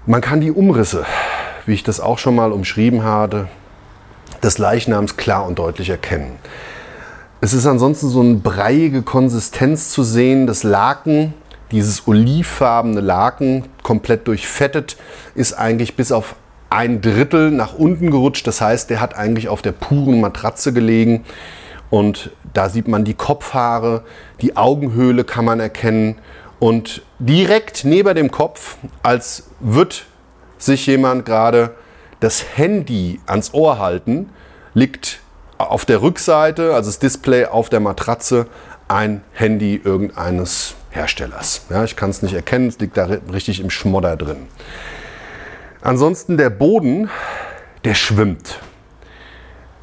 Man 0.05 0.20
kann 0.20 0.42
die 0.42 0.51
Umrisse, 0.51 1.07
wie 1.64 1.72
ich 1.72 1.85
das 1.85 2.01
auch 2.01 2.18
schon 2.18 2.35
mal 2.35 2.53
umschrieben 2.53 3.05
hatte, 3.05 3.49
des 4.42 4.59
Leichnams 4.59 5.16
klar 5.16 5.46
und 5.46 5.59
deutlich 5.59 5.90
erkennen. 5.90 6.38
Es 7.40 7.53
ist 7.53 7.66
ansonsten 7.66 8.09
so 8.09 8.20
eine 8.20 8.37
breiige 8.37 9.03
Konsistenz 9.03 9.90
zu 9.90 10.03
sehen. 10.03 10.46
Das 10.46 10.62
Laken, 10.62 11.35
dieses 11.70 12.09
olivfarbene 12.09 13.01
Laken, 13.01 13.64
komplett 13.83 14.27
durchfettet, 14.27 14.96
ist 15.35 15.53
eigentlich 15.53 15.96
bis 15.96 16.12
auf 16.12 16.35
ein 16.70 17.01
Drittel 17.01 17.51
nach 17.51 17.75
unten 17.75 18.11
gerutscht. 18.11 18.46
Das 18.46 18.61
heißt, 18.61 18.90
der 18.90 19.01
hat 19.01 19.14
eigentlich 19.14 19.49
auf 19.49 19.62
der 19.62 19.72
puren 19.72 20.20
Matratze 20.20 20.72
gelegen. 20.72 21.25
Und 21.90 22.31
da 22.53 22.68
sieht 22.68 22.88
man 22.88 23.05
die 23.05 23.14
Kopfhaare, 23.14 24.03
die 24.40 24.57
Augenhöhle 24.57 25.25
kann 25.25 25.44
man 25.44 25.61
erkennen. 25.61 26.16
Und 26.59 27.03
direkt 27.18 27.85
neben 27.85 28.14
dem 28.14 28.31
Kopf, 28.31 28.77
als 29.03 29.51
wird 29.61 30.07
sich 30.59 30.87
jemand 30.87 31.27
gerade 31.27 31.75
das 32.20 32.57
Handy 32.57 33.20
ans 33.26 33.52
Ohr 33.55 33.79
halten, 33.79 34.31
liegt 34.74 35.20
auf 35.59 35.85
der 35.85 36.02
Rückseite, 36.02 36.74
also 36.74 36.88
das 36.88 36.98
Display 36.98 37.46
auf 37.46 37.68
der 37.68 37.81
Matratze, 37.81 38.46
ein 38.88 39.22
Handy 39.33 39.81
irgendeines 39.83 40.74
Herstellers. 40.90 41.62
Ja, 41.70 41.85
ich 41.85 41.96
kann 41.96 42.11
es 42.11 42.22
nicht 42.22 42.35
erkennen, 42.35 42.68
es 42.68 42.79
liegt 42.79 42.96
da 42.96 43.07
richtig 43.33 43.61
im 43.61 43.70
Schmodder 43.70 44.16
drin. 44.16 44.48
Ansonsten 45.83 46.37
der 46.37 46.50
Boden, 46.50 47.11
der 47.85 47.94
schwimmt. 47.94 48.61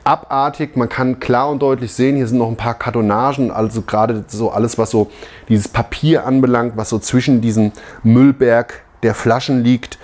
Abartig, 0.04 0.76
man 0.76 0.90
kann 0.90 1.22
klar 1.22 1.50
und 1.50 1.60
deutlich 1.62 1.94
sehen, 1.94 2.18
hier 2.18 2.28
sind 2.28 2.40
noch 2.40 2.50
ein 2.50 2.58
paar 2.58 2.78
Kartonagen, 2.78 3.52
also 3.52 3.84
gerade 3.84 4.26
so 4.28 4.52
alles, 4.52 4.78
was 4.78 4.92
so 4.92 5.10
dieses 5.48 5.70
Papier 5.70 6.26
anbelangt, 6.26 6.76
was 6.76 6.90
so 6.90 7.00
zwischen 7.00 7.40
diesem 7.40 7.72
Müllberg 8.04 8.82
der 9.02 9.16
Flaschen 9.16 9.64
liegt, 9.64 9.98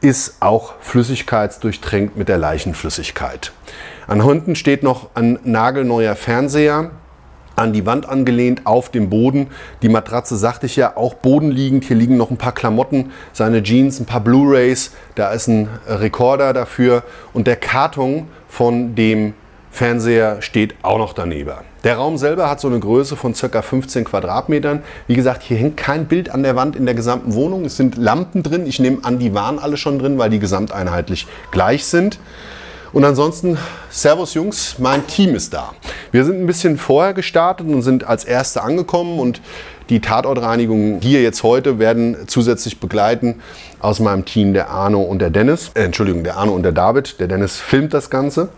ist 0.00 0.36
auch 0.40 0.74
flüssigkeitsdurchtränkt 0.80 2.16
mit 2.16 2.28
der 2.28 2.38
Leichenflüssigkeit. 2.38 3.52
An 4.06 4.24
hinten 4.24 4.54
steht 4.54 4.82
noch 4.82 5.10
ein 5.14 5.38
nagelneuer 5.44 6.14
Fernseher, 6.14 6.90
an 7.56 7.72
die 7.72 7.84
Wand 7.84 8.08
angelehnt, 8.08 8.66
auf 8.66 8.88
dem 8.90 9.10
Boden. 9.10 9.48
Die 9.82 9.88
Matratze 9.88 10.36
sagte 10.36 10.66
ich 10.66 10.76
ja, 10.76 10.96
auch 10.96 11.14
bodenliegend. 11.14 11.84
Hier 11.84 11.96
liegen 11.96 12.16
noch 12.16 12.30
ein 12.30 12.36
paar 12.36 12.54
Klamotten, 12.54 13.12
seine 13.32 13.62
Jeans, 13.62 13.98
ein 13.98 14.06
paar 14.06 14.20
Blu-rays. 14.20 14.92
Da 15.16 15.32
ist 15.32 15.48
ein 15.48 15.68
Rekorder 15.86 16.52
dafür. 16.52 17.02
Und 17.32 17.46
der 17.46 17.56
Karton 17.56 18.28
von 18.48 18.94
dem 18.94 19.34
Fernseher 19.70 20.42
steht 20.42 20.74
auch 20.82 20.98
noch 20.98 21.12
daneben. 21.12 21.52
Der 21.84 21.96
Raum 21.96 22.18
selber 22.18 22.50
hat 22.50 22.60
so 22.60 22.68
eine 22.68 22.80
Größe 22.80 23.16
von 23.16 23.34
ca. 23.34 23.62
15 23.62 24.04
Quadratmetern. 24.04 24.82
Wie 25.06 25.14
gesagt, 25.14 25.42
hier 25.42 25.56
hängt 25.56 25.76
kein 25.76 26.06
Bild 26.06 26.30
an 26.30 26.42
der 26.42 26.56
Wand 26.56 26.74
in 26.74 26.86
der 26.86 26.94
gesamten 26.94 27.34
Wohnung. 27.34 27.64
Es 27.64 27.76
sind 27.76 27.96
Lampen 27.96 28.42
drin. 28.42 28.66
Ich 28.66 28.80
nehme 28.80 28.98
an, 29.04 29.18
die 29.18 29.34
waren 29.34 29.58
alle 29.58 29.76
schon 29.76 29.98
drin, 29.98 30.18
weil 30.18 30.30
die 30.30 30.38
gesamteinheitlich 30.38 31.26
gleich 31.50 31.84
sind. 31.84 32.18
Und 32.92 33.04
ansonsten, 33.04 33.58
Servus 33.90 34.34
Jungs, 34.34 34.76
mein 34.78 35.06
Team 35.06 35.34
ist 35.34 35.52
da. 35.52 35.72
Wir 36.10 36.24
sind 36.24 36.40
ein 36.40 36.46
bisschen 36.46 36.78
vorher 36.78 37.12
gestartet 37.12 37.66
und 37.68 37.82
sind 37.82 38.04
als 38.04 38.24
Erste 38.24 38.62
angekommen 38.62 39.18
und 39.18 39.42
die 39.90 40.00
Tatortreinigung 40.00 41.00
hier 41.00 41.22
jetzt 41.22 41.42
heute 41.42 41.78
werden 41.78 42.16
zusätzlich 42.26 42.80
begleiten 42.80 43.36
aus 43.78 44.00
meinem 44.00 44.24
Team 44.24 44.52
der 44.52 44.70
Arno 44.70 45.00
und 45.00 45.20
der 45.20 45.30
Dennis. 45.30 45.70
Äh, 45.74 45.84
Entschuldigung, 45.84 46.24
der 46.24 46.36
Arno 46.36 46.52
und 46.52 46.62
der 46.62 46.72
David. 46.72 47.20
Der 47.20 47.26
Dennis 47.26 47.56
filmt 47.58 47.94
das 47.94 48.10
Ganze. 48.10 48.50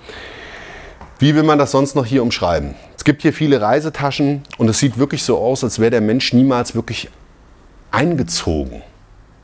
Wie 1.20 1.34
will 1.34 1.42
man 1.42 1.58
das 1.58 1.72
sonst 1.72 1.94
noch 1.96 2.06
hier 2.06 2.22
umschreiben? 2.22 2.74
Es 2.96 3.04
gibt 3.04 3.20
hier 3.20 3.34
viele 3.34 3.60
Reisetaschen 3.60 4.40
und 4.56 4.70
es 4.70 4.78
sieht 4.78 4.96
wirklich 4.96 5.22
so 5.22 5.36
aus, 5.36 5.62
als 5.62 5.78
wäre 5.78 5.90
der 5.90 6.00
Mensch 6.00 6.32
niemals 6.32 6.74
wirklich 6.74 7.10
eingezogen. 7.90 8.80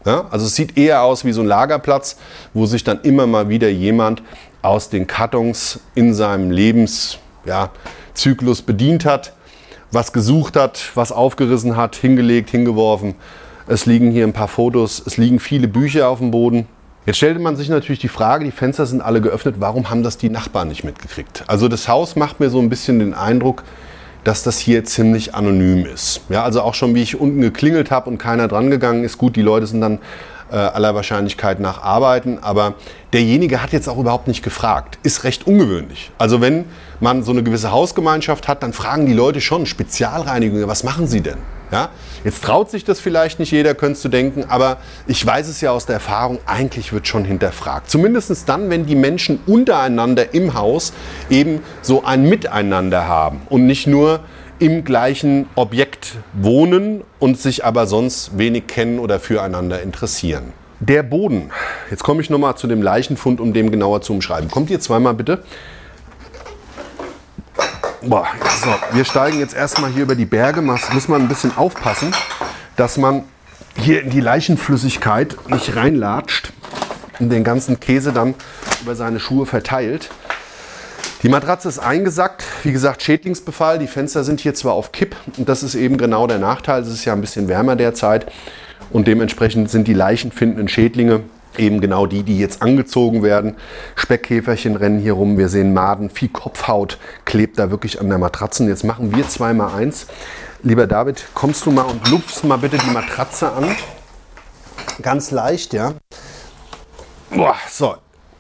Ja? 0.07 0.27
Also 0.31 0.47
es 0.47 0.55
sieht 0.55 0.79
eher 0.79 1.03
aus 1.03 1.27
wie 1.27 1.33
so 1.33 1.43
ein 1.43 1.47
Lagerplatz, 1.47 2.17
wo 2.55 2.65
sich 2.65 2.83
dann 2.83 3.03
immer 3.03 3.27
mal 3.27 3.51
wieder 3.51 3.69
jemand 3.69 4.23
aus 4.63 4.89
den 4.89 5.07
Kartons 5.07 5.81
in 5.95 6.15
seinem 6.15 6.51
Lebenszyklus 6.51 7.19
ja, 7.45 8.65
bedient 8.65 9.05
hat, 9.05 9.35
was 9.93 10.15
gesucht 10.15 10.57
hat, 10.57 10.93
was 10.95 11.13
aufgerissen 11.13 11.77
hat, 11.77 11.95
hingelegt, 11.95 12.49
hingeworfen. 12.49 13.17
Es 13.67 13.85
liegen 13.85 14.13
hier 14.13 14.25
ein 14.25 14.33
paar 14.33 14.49
Fotos, 14.49 15.03
es 15.05 15.19
liegen 15.19 15.41
viele 15.41 15.69
Bücher 15.69 16.09
auf 16.09 16.21
dem 16.21 16.31
Boden. 16.31 16.69
Jetzt 17.07 17.19
stellte 17.19 17.39
man 17.39 17.55
sich 17.55 17.69
natürlich 17.69 18.01
die 18.01 18.09
Frage, 18.09 18.45
die 18.45 18.51
Fenster 18.51 18.85
sind 18.85 19.01
alle 19.01 19.21
geöffnet, 19.21 19.57
warum 19.61 19.91
haben 19.91 20.03
das 20.03 20.19
die 20.19 20.29
Nachbarn 20.29 20.67
nicht 20.67 20.83
mitgekriegt? 20.83 21.45
Also 21.47 21.69
das 21.69 21.87
Haus 21.87 22.17
macht 22.17 22.41
mir 22.41 22.51
so 22.51 22.59
ein 22.59 22.69
bisschen 22.69 22.99
den 22.99 23.15
Eindruck, 23.15 23.63
dass 24.25 24.43
das 24.43 24.59
hier 24.59 24.85
ziemlich 24.85 25.33
anonym 25.33 25.87
ist. 25.87 26.23
Ja, 26.31 26.43
also 26.43 26.63
auch 26.63 26.75
schon 26.75 26.97
wie 26.97 27.03
ich 27.03 27.21
unten 27.21 27.41
geklingelt 27.41 27.93
habe 27.93 28.11
und 28.11 28.19
keiner 28.19 28.49
dran 28.49 28.73
gegangen 28.73 29.05
ist. 29.05 29.19
Gut, 29.19 29.37
die 29.37 29.43
Leute 29.43 29.69
sind 29.69 29.83
dann 29.83 30.01
äh, 30.51 30.57
aller 30.57 30.95
Wahrscheinlichkeit 30.95 31.61
nach 31.61 31.83
arbeiten, 31.83 32.39
aber 32.41 32.75
derjenige 33.13 33.63
hat 33.63 33.73
jetzt 33.73 33.89
auch 33.89 33.99
überhaupt 33.99 34.29
nicht 34.29 34.43
gefragt. 34.43 34.99
Ist 35.03 35.25
recht 35.25 35.47
ungewöhnlich. 35.47 36.11
Also 36.19 36.41
wenn 36.41 36.67
man 37.01 37.23
so 37.23 37.33
eine 37.33 37.43
gewisse 37.43 37.71
Hausgemeinschaft 37.71 38.49
hat, 38.49 38.63
dann 38.63 38.73
fragen 38.73 39.07
die 39.07 39.13
Leute 39.13 39.41
schon 39.41 39.67
Spezialreinigungen, 39.67 40.69
was 40.69 40.85
machen 40.85 41.07
sie 41.07 41.21
denn? 41.21 41.39
Ja? 41.71 41.91
Jetzt 42.25 42.45
traut 42.45 42.71
sich 42.71 42.85
das 42.85 43.01
vielleicht 43.01 43.39
nicht 43.39 43.51
jeder, 43.51 43.75
könntest 43.75 44.05
du 44.05 44.09
denken, 44.09 44.45
aber 44.49 44.79
ich 45.07 45.25
weiß 45.25 45.49
es 45.49 45.61
ja 45.61 45.71
aus 45.71 45.87
der 45.87 45.95
Erfahrung, 45.95 46.39
eigentlich 46.47 46.93
wird 46.93 47.07
schon 47.07 47.25
hinterfragt. 47.25 47.91
Zumindest 47.91 48.49
dann, 48.49 48.71
wenn 48.71 48.87
die 48.87 48.97
Menschen 48.97 49.41
untereinander 49.47 50.35
im 50.35 50.55
Haus 50.55 50.93
eben 51.31 51.61
so 51.83 52.05
ein 52.05 52.29
Miteinander 52.29 53.07
haben 53.07 53.43
und 53.49 53.67
nicht 53.67 53.87
nur 53.87 54.21
im 54.59 54.85
gleichen 54.85 55.49
Objekt 55.55 56.17
wohnen 56.33 57.03
und 57.19 57.39
sich 57.39 57.65
aber 57.65 57.87
sonst 57.87 58.39
wenig 58.39 58.67
kennen 58.67 58.99
oder 58.99 59.21
füreinander 59.21 59.83
interessieren. 59.83 60.53
Der 60.81 61.03
Boden. 61.03 61.51
Jetzt 61.91 62.03
komme 62.03 62.21
ich 62.21 62.31
nochmal 62.31 62.57
zu 62.57 62.67
dem 62.67 62.83
Leichenfund, 62.83 63.41
um 63.41 63.53
dem 63.53 63.71
genauer 63.71 64.03
zu 64.03 64.13
umschreiben. 64.13 64.51
Kommt 64.51 64.71
ihr 64.71 64.81
zweimal 64.81 65.15
bitte? 65.15 65.43
Boah, 68.03 68.27
so, 68.63 68.75
wir 68.93 69.05
steigen 69.05 69.41
jetzt 69.41 69.55
erstmal 69.55 69.91
hier 69.91 70.03
über 70.03 70.15
die 70.15 70.27
Berge. 70.27 70.63
Muss 70.63 70.93
muss 70.93 71.09
man 71.09 71.23
ein 71.23 71.29
bisschen 71.29 71.57
aufpassen, 71.57 72.15
dass 72.77 72.99
man 72.99 73.25
hier 73.79 74.03
in 74.03 74.11
die 74.11 74.21
Leichenflüssigkeit 74.21 75.37
nicht 75.49 75.77
reinlatscht 75.77 76.53
und 77.19 77.31
den 77.31 77.43
ganzen 77.43 77.81
Käse 77.81 78.13
dann 78.13 78.35
über 78.83 78.95
seine 78.95 79.19
Schuhe 79.19 79.47
verteilt. 79.47 80.11
Die 81.23 81.29
Matratze 81.29 81.69
ist 81.69 81.79
eingesackt, 81.79 82.45
wie 82.63 82.73
gesagt 82.73 83.03
Schädlingsbefall. 83.03 83.79
Die 83.79 83.87
Fenster 83.87 84.25
sind 84.25 84.41
hier 84.41 84.55
zwar 84.55 84.75
auf 84.75 84.93
Kipp 84.93 85.17
und 85.37 85.49
das 85.49 85.63
ist 85.63 85.75
eben 85.75 85.99
genau 85.99 86.27
der 86.27 86.39
Nachteil. 86.39 86.83
Es 86.83 86.89
ist 86.89 87.05
ja 87.05 87.13
ein 87.13 87.21
bisschen 87.21 87.49
wärmer 87.49 87.77
derzeit 87.77 88.27
und 88.91 89.07
dementsprechend 89.07 89.71
sind 89.71 89.89
die 89.89 89.95
leichenfindenden 89.95 90.69
Schädlinge 90.69 91.21
eben 91.59 91.81
genau 91.81 92.07
die, 92.07 92.23
die 92.23 92.39
jetzt 92.39 92.63
angezogen 92.63 93.23
werden. 93.23 93.57
Speckkäferchen 93.95 94.77
rennen 94.77 94.99
hier 94.99 95.15
rum, 95.15 95.39
wir 95.39 95.49
sehen 95.49 95.73
Maden, 95.73 96.11
viel 96.11 96.29
Kopfhaut 96.29 96.99
klebt 97.25 97.59
da 97.59 97.71
wirklich 97.71 98.01
an 98.01 98.09
der 98.09 98.19
Matratze. 98.19 98.65
Jetzt 98.65 98.85
machen 98.85 99.15
wir 99.15 99.29
zweimal 99.29 99.75
eins. 99.75 100.07
Lieber 100.63 100.87
David, 100.87 101.25
kommst 101.35 101.65
du 101.67 101.71
mal 101.71 101.83
und 101.83 102.09
lupfst 102.09 102.45
mal 102.45 102.59
bitte 102.59 102.79
die 102.79 102.91
Matratze 102.91 103.53
an. 103.53 103.75
Ganz 105.03 105.31
leicht, 105.31 105.73
ja. 105.73 105.95
Boah, 107.31 107.57
so. 107.71 107.97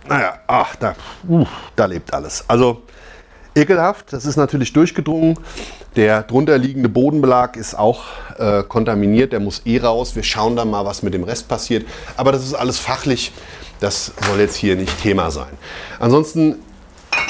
Naja, 0.09 0.38
ach, 0.46 0.76
da, 0.76 0.94
uh, 1.29 1.44
da 1.74 1.87
lebt 1.87 2.14
alles. 2.14 2.44
Also 2.48 2.83
ekelhaft, 3.57 4.12
das 4.12 4.27
ist 4.27 4.37
natürlich 4.37 4.73
durchgedrungen. 4.73 5.38
Der 5.97 6.23
drunter 6.23 6.59
liegende 6.59 6.88
Bodenbelag 6.88 7.57
ist 7.57 7.77
auch 7.77 8.05
äh, 8.38 8.62
kontaminiert, 8.62 9.33
der 9.33 9.40
muss 9.40 9.62
eh 9.64 9.79
raus. 9.79 10.14
Wir 10.14 10.23
schauen 10.23 10.57
dann 10.57 10.71
mal, 10.71 10.85
was 10.85 11.03
mit 11.03 11.14
dem 11.14 11.25
Rest 11.25 11.49
passiert. 11.49 11.87
Aber 12.16 12.33
das 12.33 12.45
ist 12.45 12.55
alles 12.55 12.79
fachlich, 12.79 13.33
das 13.81 14.12
soll 14.29 14.40
jetzt 14.40 14.57
hier 14.57 14.77
nicht 14.77 15.01
Thema 15.03 15.31
sein. 15.31 15.53
Ansonsten 15.99 16.57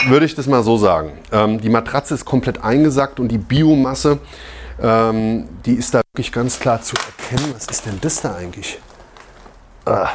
würde 0.09 0.27
ich 0.27 0.35
das 0.35 0.47
mal 0.47 0.63
so 0.63 0.77
sagen. 0.77 1.13
Ähm, 1.33 1.61
die 1.61 1.71
Matratze 1.71 2.15
ist 2.15 2.25
komplett 2.25 2.63
eingesackt 2.63 3.21
und 3.21 3.29
die 3.29 3.39
Biomasse, 3.39 4.19
ähm, 4.83 5.49
die 5.65 5.75
ist 5.75 5.95
da 5.95 6.03
wirklich 6.13 6.33
ganz 6.33 6.59
klar 6.59 6.83
zu 6.83 6.97
erkennen. 6.97 7.55
Was 7.55 7.67
ist 7.67 7.87
denn 7.87 7.99
das 8.01 8.21
da 8.21 8.35
eigentlich? 8.35 8.79
Ah, 9.85 10.09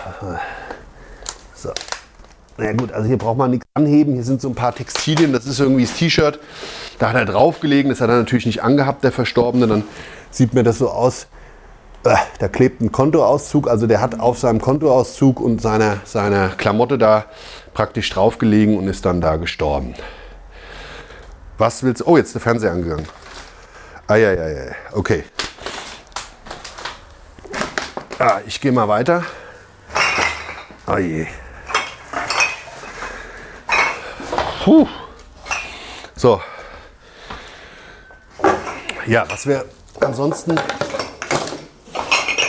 so. 1.55 1.71
Na 2.57 2.65
ja, 2.65 2.73
gut, 2.73 2.91
also 2.91 3.07
hier 3.07 3.17
braucht 3.17 3.37
man 3.37 3.51
nichts 3.51 3.65
anheben. 3.73 4.13
Hier 4.13 4.23
sind 4.23 4.41
so 4.41 4.49
ein 4.49 4.55
paar 4.55 4.75
Textilien. 4.75 5.33
Das 5.33 5.45
ist 5.45 5.59
irgendwie 5.59 5.83
das 5.83 5.93
T-Shirt. 5.93 6.39
Da 6.99 7.09
hat 7.09 7.15
er 7.15 7.25
draufgelegen. 7.25 7.89
Das 7.89 8.01
hat 8.01 8.09
er 8.09 8.17
natürlich 8.17 8.45
nicht 8.45 8.63
angehabt, 8.63 9.03
der 9.03 9.11
Verstorbene. 9.11 9.67
Dann 9.67 9.83
sieht 10.29 10.53
mir 10.53 10.63
das 10.63 10.77
so 10.77 10.89
aus. 10.89 11.27
Äh, 12.03 12.15
da 12.39 12.47
klebt 12.47 12.81
ein 12.81 12.91
Kontoauszug. 12.91 13.67
Also 13.67 13.87
der 13.87 14.01
hat 14.01 14.19
auf 14.19 14.37
seinem 14.37 14.59
Kontoauszug 14.59 15.39
und 15.39 15.61
seiner, 15.61 15.97
seiner 16.03 16.49
Klamotte 16.49 16.97
da 16.97 17.25
praktisch 17.73 18.09
draufgelegen 18.09 18.77
und 18.77 18.87
ist 18.87 19.05
dann 19.05 19.21
da 19.21 19.37
gestorben. 19.37 19.93
Was 21.57 21.83
willst 21.83 22.01
du? 22.01 22.07
Oh, 22.07 22.17
jetzt 22.17 22.27
ist 22.27 22.33
der 22.33 22.41
Fernseher 22.41 22.71
angegangen. 22.71 23.07
Eieiei. 24.07 24.75
Okay. 24.93 25.23
Ah, 28.19 28.39
ich 28.45 28.59
gehe 28.59 28.71
mal 28.71 28.87
weiter. 28.87 29.23
Oh 30.87 30.97
je. 30.97 31.27
Puh. 34.63 34.87
So. 36.15 36.39
Ja, 39.07 39.25
was 39.27 39.47
wäre 39.47 39.65
ansonsten. 40.01 40.53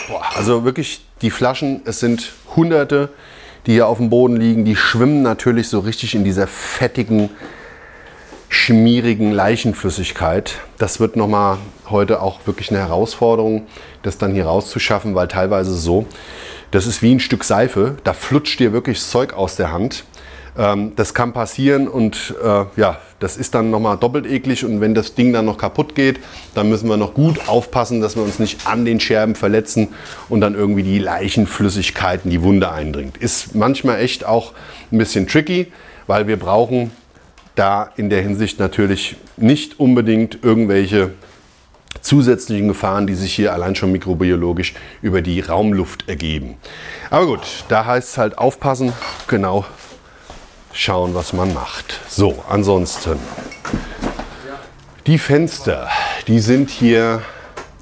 Boah, 0.07 0.23
also 0.35 0.63
wirklich 0.63 1.03
die 1.23 1.31
Flaschen, 1.31 1.81
es 1.85 1.99
sind 1.99 2.33
hunderte, 2.55 3.09
die 3.65 3.71
hier 3.71 3.87
auf 3.87 3.97
dem 3.97 4.11
Boden 4.11 4.35
liegen. 4.35 4.63
Die 4.63 4.75
schwimmen 4.75 5.23
natürlich 5.23 5.69
so 5.69 5.79
richtig 5.79 6.13
in 6.13 6.23
dieser 6.23 6.45
fettigen, 6.45 7.31
schmierigen 8.47 9.31
Leichenflüssigkeit. 9.31 10.59
Das 10.77 10.99
wird 10.99 11.15
nochmal 11.15 11.57
heute 11.89 12.21
auch 12.21 12.45
wirklich 12.45 12.69
eine 12.69 12.77
Herausforderung, 12.79 13.65
das 14.03 14.19
dann 14.19 14.33
hier 14.33 14.45
rauszuschaffen, 14.45 15.15
weil 15.15 15.27
teilweise 15.27 15.73
so, 15.73 16.05
das 16.69 16.85
ist 16.85 17.01
wie 17.01 17.15
ein 17.15 17.19
Stück 17.19 17.43
Seife, 17.43 17.97
da 18.03 18.13
flutscht 18.13 18.59
dir 18.59 18.71
wirklich 18.71 19.01
Zeug 19.01 19.33
aus 19.33 19.55
der 19.55 19.71
Hand. 19.71 20.03
Ähm, 20.57 20.93
das 20.95 21.13
kann 21.13 21.33
passieren 21.33 21.87
und 21.87 22.35
äh, 22.43 22.65
ja, 22.75 22.99
das 23.19 23.37
ist 23.37 23.55
dann 23.55 23.71
nochmal 23.71 23.97
doppelt 23.97 24.25
eklig 24.25 24.63
und 24.65 24.81
wenn 24.81 24.93
das 24.93 25.15
Ding 25.15 25.33
dann 25.33 25.45
noch 25.45 25.57
kaputt 25.57 25.95
geht, 25.95 26.19
dann 26.53 26.69
müssen 26.69 26.89
wir 26.89 26.97
noch 26.97 27.13
gut 27.13 27.47
aufpassen, 27.47 28.01
dass 28.01 28.15
wir 28.15 28.23
uns 28.23 28.37
nicht 28.37 28.67
an 28.67 28.85
den 28.85 28.99
Scherben 28.99 29.35
verletzen 29.35 29.89
und 30.29 30.41
dann 30.41 30.53
irgendwie 30.53 30.83
die 30.83 30.99
Leichenflüssigkeit 30.99 32.21
in 32.25 32.31
die 32.31 32.43
Wunde 32.43 32.71
eindringt. 32.71 33.17
Ist 33.17 33.55
manchmal 33.55 33.99
echt 33.99 34.25
auch 34.25 34.53
ein 34.91 34.97
bisschen 34.97 35.27
tricky, 35.27 35.71
weil 36.05 36.27
wir 36.27 36.37
brauchen 36.37 36.91
da 37.55 37.89
in 37.95 38.09
der 38.09 38.21
Hinsicht 38.21 38.59
natürlich 38.59 39.15
nicht 39.37 39.79
unbedingt 39.79 40.43
irgendwelche 40.43 41.11
zusätzlichen 42.01 42.67
Gefahren, 42.67 43.07
die 43.07 43.15
sich 43.15 43.33
hier 43.33 43.53
allein 43.53 43.75
schon 43.75 43.91
mikrobiologisch 43.91 44.73
über 45.01 45.21
die 45.21 45.39
Raumluft 45.39 46.09
ergeben. 46.09 46.55
Aber 47.09 47.25
gut, 47.27 47.41
da 47.69 47.85
heißt 47.85 48.09
es 48.09 48.17
halt 48.17 48.37
aufpassen, 48.37 48.93
genau 49.27 49.65
schauen, 50.73 51.15
was 51.15 51.33
man 51.33 51.53
macht. 51.53 51.99
So, 52.09 52.43
ansonsten. 52.49 53.17
Die 55.05 55.17
Fenster, 55.17 55.89
die 56.27 56.39
sind 56.39 56.69
hier 56.69 57.21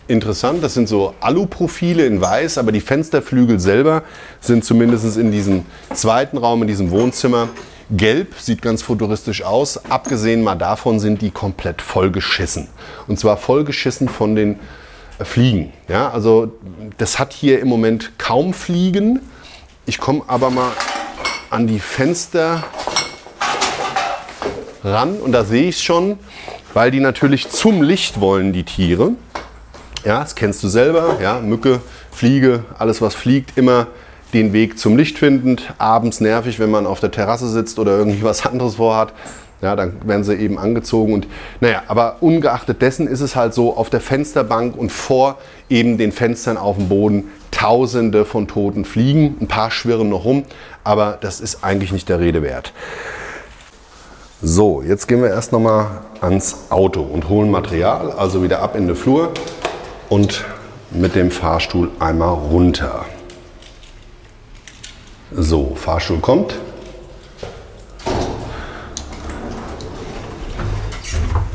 interessant. 0.07 0.63
Das 0.63 0.73
sind 0.73 0.87
so 0.87 1.15
Aluprofile 1.21 2.05
in 2.05 2.21
weiß, 2.21 2.57
aber 2.57 2.71
die 2.71 2.81
Fensterflügel 2.81 3.59
selber 3.59 4.03
sind 4.39 4.65
zumindest 4.65 5.17
in 5.17 5.31
diesem 5.31 5.65
zweiten 5.93 6.37
Raum, 6.37 6.61
in 6.63 6.67
diesem 6.67 6.91
Wohnzimmer, 6.91 7.49
gelb. 7.89 8.35
Sieht 8.39 8.61
ganz 8.61 8.81
futuristisch 8.81 9.43
aus. 9.43 9.85
Abgesehen 9.89 10.43
mal 10.43 10.55
davon 10.55 10.99
sind 10.99 11.21
die 11.21 11.31
komplett 11.31 11.81
vollgeschissen. 11.81 12.67
Und 13.07 13.19
zwar 13.19 13.37
vollgeschissen 13.37 14.09
von 14.09 14.35
den 14.35 14.59
Fliegen. 15.23 15.71
Ja, 15.87 16.09
also 16.09 16.51
das 16.97 17.19
hat 17.19 17.33
hier 17.33 17.59
im 17.59 17.67
Moment 17.67 18.13
kaum 18.17 18.53
Fliegen. 18.53 19.19
Ich 19.85 19.99
komme 19.99 20.23
aber 20.27 20.49
mal 20.49 20.71
an 21.51 21.67
die 21.67 21.79
Fenster 21.79 22.63
ran 24.83 25.17
und 25.17 25.33
da 25.33 25.43
sehe 25.43 25.67
ich 25.67 25.83
schon, 25.83 26.17
weil 26.73 26.91
die 26.91 27.01
natürlich 27.01 27.49
zum 27.49 27.81
Licht 27.81 28.21
wollen, 28.21 28.53
die 28.53 28.63
Tiere. 28.63 29.11
Ja, 30.05 30.21
das 30.21 30.35
kennst 30.35 30.63
du 30.63 30.69
selber, 30.69 31.17
ja, 31.21 31.39
Mücke, 31.41 31.81
Fliege, 32.09 32.63
alles 32.79 33.01
was 33.01 33.15
fliegt, 33.15 33.57
immer 33.57 33.87
den 34.33 34.53
Weg 34.53 34.79
zum 34.79 34.95
Licht 34.95 35.19
findend. 35.19 35.73
Abends 35.77 36.21
nervig, 36.21 36.57
wenn 36.57 36.71
man 36.71 36.87
auf 36.87 37.01
der 37.01 37.11
Terrasse 37.11 37.49
sitzt 37.49 37.79
oder 37.79 37.97
irgendwie 37.97 38.23
was 38.23 38.45
anderes 38.45 38.75
vorhat. 38.75 39.13
Ja, 39.61 39.75
dann 39.75 39.97
werden 40.05 40.23
sie 40.23 40.35
eben 40.35 40.57
angezogen 40.57 41.13
und 41.13 41.27
naja, 41.59 41.83
aber 41.87 42.17
ungeachtet 42.21 42.81
dessen 42.81 43.07
ist 43.07 43.19
es 43.19 43.35
halt 43.35 43.53
so, 43.53 43.75
auf 43.75 43.89
der 43.89 44.01
Fensterbank 44.01 44.75
und 44.75 44.89
vor 44.89 45.37
eben 45.69 45.97
den 45.97 46.13
Fenstern 46.13 46.55
auf 46.55 46.77
dem 46.77 46.87
Boden 46.87 47.29
tausende 47.51 48.25
von 48.25 48.47
toten 48.47 48.85
Fliegen. 48.85 49.37
Ein 49.39 49.47
paar 49.47 49.71
schwirren 49.71 50.09
noch 50.09 50.25
rum, 50.25 50.45
aber 50.83 51.17
das 51.21 51.39
ist 51.39 51.63
eigentlich 51.63 51.91
nicht 51.91 52.09
der 52.09 52.19
Rede 52.19 52.41
wert. 52.41 52.73
So, 54.41 54.81
jetzt 54.81 55.07
gehen 55.07 55.21
wir 55.21 55.29
erst 55.29 55.51
noch 55.51 55.59
mal 55.59 56.01
ans 56.19 56.71
Auto 56.71 57.01
und 57.01 57.29
holen 57.29 57.51
Material, 57.51 58.11
also 58.11 58.41
wieder 58.41 58.61
ab 58.61 58.75
in 58.75 58.87
den 58.87 58.95
Flur 58.95 59.33
und 60.09 60.43
mit 60.89 61.13
dem 61.13 61.29
Fahrstuhl 61.29 61.91
einmal 61.99 62.33
runter. 62.33 63.05
So, 65.31 65.75
Fahrstuhl 65.75 66.19
kommt. 66.19 66.55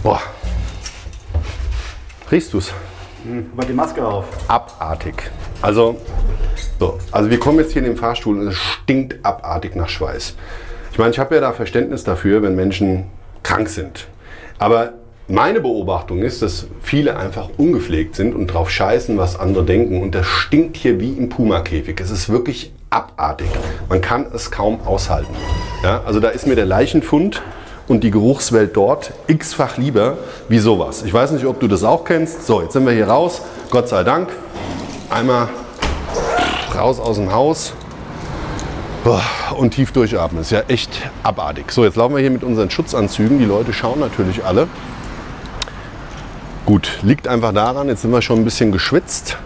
Boah. 0.02 0.22
Riechst 2.30 2.54
du's? 2.54 2.72
Hm, 3.26 3.50
mal 3.56 3.66
die 3.66 3.72
Maske 3.72 4.06
auf. 4.06 4.26
Abartig. 4.48 5.30
Also 5.60 5.96
So, 6.78 6.98
also 7.10 7.30
wir 7.30 7.38
kommen 7.38 7.58
jetzt 7.58 7.72
hier 7.72 7.82
in 7.82 7.88
den 7.88 7.96
Fahrstuhl 7.96 8.38
und 8.38 8.48
es 8.48 8.56
stinkt 8.56 9.24
abartig 9.24 9.74
nach 9.74 9.88
Schweiß. 9.88 10.36
Ich 10.92 10.98
meine, 10.98 11.10
ich 11.10 11.18
habe 11.18 11.34
ja 11.34 11.40
da 11.40 11.52
Verständnis 11.52 12.04
dafür, 12.04 12.42
wenn 12.42 12.54
Menschen 12.54 13.04
krank 13.42 13.68
sind. 13.68 14.06
Aber 14.58 14.92
meine 15.26 15.60
Beobachtung 15.60 16.22
ist, 16.22 16.42
dass 16.42 16.68
viele 16.82 17.16
einfach 17.16 17.48
ungepflegt 17.56 18.14
sind 18.14 18.34
und 18.34 18.46
drauf 18.46 18.70
scheißen, 18.70 19.18
was 19.18 19.38
andere 19.38 19.64
denken. 19.64 20.02
Und 20.02 20.14
das 20.14 20.26
stinkt 20.26 20.76
hier 20.76 21.00
wie 21.00 21.12
im 21.12 21.28
Puma-Käfig. 21.28 21.98
Es 22.00 22.10
ist 22.10 22.28
wirklich 22.28 22.72
abartig. 22.90 23.48
Man 23.88 24.00
kann 24.00 24.26
es 24.32 24.50
kaum 24.50 24.80
aushalten. 24.86 25.34
Ja, 25.82 26.02
also 26.06 26.20
da 26.20 26.28
ist 26.28 26.46
mir 26.46 26.54
der 26.54 26.66
Leichenfund 26.66 27.42
und 27.88 28.02
die 28.02 28.10
Geruchswelt 28.10 28.76
dort 28.76 29.12
x-fach 29.26 29.76
lieber 29.76 30.18
wie 30.48 30.58
sowas. 30.58 31.02
Ich 31.02 31.12
weiß 31.12 31.32
nicht, 31.32 31.46
ob 31.46 31.60
du 31.60 31.68
das 31.68 31.84
auch 31.84 32.04
kennst. 32.04 32.46
So, 32.46 32.62
jetzt 32.62 32.72
sind 32.72 32.84
wir 32.84 32.92
hier 32.92 33.08
raus. 33.08 33.42
Gott 33.70 33.88
sei 33.88 34.04
Dank. 34.04 34.30
Einmal 35.10 35.48
raus 36.74 37.00
aus 37.00 37.16
dem 37.16 37.32
Haus 37.32 37.72
und 39.56 39.70
tief 39.70 39.92
durchatmen. 39.92 40.42
Ist 40.42 40.50
ja 40.50 40.62
echt 40.68 41.10
abartig. 41.22 41.70
So, 41.70 41.84
jetzt 41.84 41.96
laufen 41.96 42.14
wir 42.14 42.20
hier 42.20 42.30
mit 42.30 42.42
unseren 42.42 42.70
Schutzanzügen. 42.70 43.38
Die 43.38 43.44
Leute 43.44 43.72
schauen 43.72 44.00
natürlich 44.00 44.44
alle. 44.44 44.66
Gut, 46.66 46.98
liegt 47.02 47.28
einfach 47.28 47.52
daran, 47.52 47.86
jetzt 47.86 48.02
sind 48.02 48.10
wir 48.10 48.20
schon 48.22 48.40
ein 48.40 48.44
bisschen 48.44 48.72
geschwitzt 48.72 49.36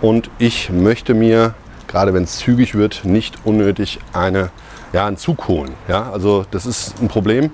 und 0.00 0.30
ich 0.38 0.70
möchte 0.70 1.12
mir, 1.12 1.52
gerade 1.88 2.14
wenn 2.14 2.22
es 2.22 2.38
zügig 2.38 2.74
wird, 2.74 3.04
nicht 3.04 3.36
unnötig 3.44 3.98
eine, 4.14 4.48
ja, 4.94 5.06
einen 5.06 5.18
Zug 5.18 5.46
holen. 5.46 5.74
Ja, 5.88 6.10
also 6.10 6.46
das 6.50 6.64
ist 6.64 6.94
ein 7.02 7.08
Problem. 7.08 7.50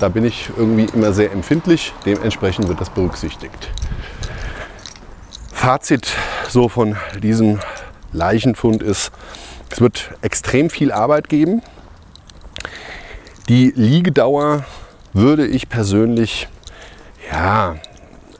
Da 0.00 0.08
bin 0.08 0.24
ich 0.24 0.48
irgendwie 0.56 0.86
immer 0.94 1.12
sehr 1.12 1.30
empfindlich. 1.30 1.92
Dementsprechend 2.06 2.68
wird 2.68 2.80
das 2.80 2.88
berücksichtigt. 2.88 3.68
Fazit 5.52 6.10
so 6.48 6.70
von 6.70 6.96
diesem 7.22 7.60
Leichenfund 8.12 8.82
ist, 8.82 9.12
es 9.68 9.80
wird 9.80 10.10
extrem 10.22 10.70
viel 10.70 10.90
Arbeit 10.90 11.28
geben. 11.28 11.62
Die 13.50 13.72
Liegedauer 13.76 14.64
würde 15.12 15.46
ich 15.46 15.68
persönlich 15.68 16.48
ja, 17.30 17.76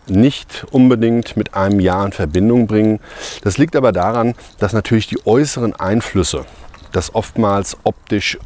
nicht 0.07 0.67
unbedingt 0.71 1.37
mit 1.37 1.53
einem 1.53 1.79
Jahr 1.79 2.07
in 2.07 2.13
Verbindung 2.13 2.69
bringen. 2.69 3.01
Das 3.43 3.59
liegt 3.59 3.77
aber 3.77 3.93
daran, 3.93 4.35
dass 4.59 4.73
natürlich 4.73 5.09
die 5.09 5.27
äußeren 5.27 5.75
Einflüsse, 5.75 6.47
das 6.93 7.15
oftmals 7.15 7.77
optisch 7.85 8.39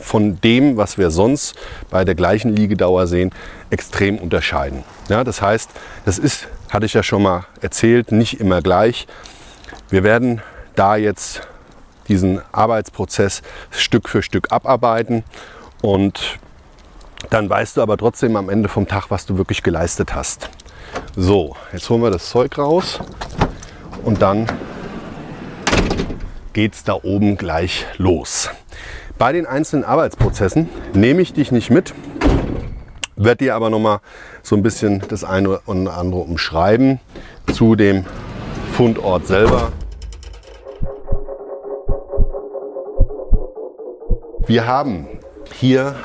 von 0.00 0.40
dem, 0.40 0.76
was 0.76 0.98
wir 0.98 1.10
sonst 1.10 1.54
bei 1.90 2.04
der 2.04 2.14
gleichen 2.14 2.54
Liegedauer 2.54 3.06
sehen, 3.06 3.32
extrem 3.70 4.18
unterscheiden. 4.18 4.82
Ja, 5.08 5.24
das 5.24 5.42
heißt, 5.42 5.70
das 6.04 6.18
ist, 6.18 6.48
hatte 6.68 6.86
ich 6.86 6.94
ja 6.94 7.02
schon 7.02 7.22
mal 7.22 7.46
erzählt, 7.60 8.12
nicht 8.12 8.40
immer 8.40 8.62
gleich. 8.62 9.06
Wir 9.88 10.02
werden 10.02 10.42
da 10.74 10.96
jetzt 10.96 11.42
diesen 12.08 12.40
Arbeitsprozess 12.52 13.42
Stück 13.70 14.08
für 14.08 14.22
Stück 14.22 14.50
abarbeiten 14.52 15.24
und 15.82 16.38
dann 17.28 17.48
weißt 17.48 17.76
du 17.76 17.82
aber 17.82 17.96
trotzdem 17.96 18.36
am 18.36 18.48
Ende 18.48 18.68
vom 18.68 18.88
Tag, 18.88 19.10
was 19.10 19.26
du 19.26 19.36
wirklich 19.36 19.62
geleistet 19.62 20.14
hast. 20.14 20.50
So, 21.16 21.56
jetzt 21.72 21.88
holen 21.90 22.02
wir 22.02 22.10
das 22.10 22.30
Zeug 22.30 22.56
raus 22.58 22.98
und 24.04 24.22
dann 24.22 24.46
geht 26.52 26.74
es 26.74 26.84
da 26.84 26.94
oben 26.94 27.36
gleich 27.36 27.86
los. 27.96 28.50
Bei 29.20 29.32
den 29.32 29.44
einzelnen 29.44 29.84
Arbeitsprozessen 29.84 30.70
nehme 30.94 31.20
ich 31.20 31.34
dich 31.34 31.52
nicht 31.52 31.68
mit, 31.68 31.92
werde 33.16 33.44
dir 33.44 33.54
aber 33.54 33.68
noch 33.68 33.78
mal 33.78 34.00
so 34.42 34.56
ein 34.56 34.62
bisschen 34.62 35.02
das 35.08 35.24
eine 35.24 35.60
und 35.66 35.88
andere 35.88 36.22
umschreiben 36.22 37.00
zu 37.52 37.76
dem 37.76 38.06
Fundort 38.72 39.26
selber. 39.26 39.72
Wir 44.46 44.66
haben 44.66 45.06
hier 45.52 45.96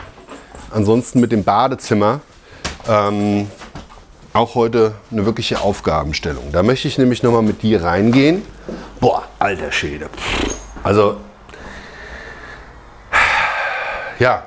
ansonsten 0.71 1.21
mit 1.21 1.32
dem 1.32 1.45
Badezimmer 1.45 2.19
ähm, 2.86 3.47
auch 4.34 4.56
heute 4.56 4.91
eine 5.10 5.25
wirkliche 5.25 5.62
Aufgabenstellung. 5.62 6.51
Da 6.51 6.63
möchte 6.63 6.89
ich 6.89 6.97
nämlich 6.97 7.23
nochmal 7.23 7.43
mit 7.43 7.62
dir 7.62 7.82
reingehen. 7.82 8.41
Boah, 8.99 9.23
alter 9.39 9.71
Schäde. 9.71 10.10
Also, 10.84 11.15
ja, 14.19 14.43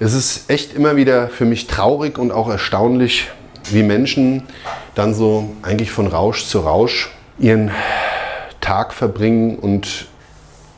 es 0.00 0.12
ist 0.14 0.50
echt 0.50 0.74
immer 0.74 0.96
wieder 0.96 1.28
für 1.28 1.44
mich 1.44 1.66
traurig 1.66 2.18
und 2.18 2.32
auch 2.32 2.48
erstaunlich, 2.48 3.30
wie 3.70 3.82
Menschen 3.82 4.42
dann 4.94 5.14
so 5.14 5.50
eigentlich 5.62 5.90
von 5.90 6.06
Rausch 6.06 6.44
zu 6.44 6.60
Rausch 6.60 7.10
ihren 7.38 7.70
Tag 8.60 8.92
verbringen 8.92 9.58
und 9.58 10.06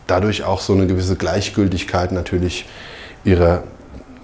dadurch 0.06 0.44
auch 0.44 0.61
so 0.61 0.72
eine 0.72 0.87
gewisse 0.87 1.16
Gleichgültigkeit 1.16 2.12
natürlich 2.12 2.66
ihrer 3.24 3.64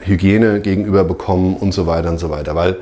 Hygiene 0.00 0.60
gegenüber 0.60 1.04
bekommen 1.04 1.56
und 1.56 1.72
so 1.72 1.86
weiter 1.86 2.10
und 2.10 2.18
so 2.18 2.30
weiter. 2.30 2.54
Weil 2.54 2.78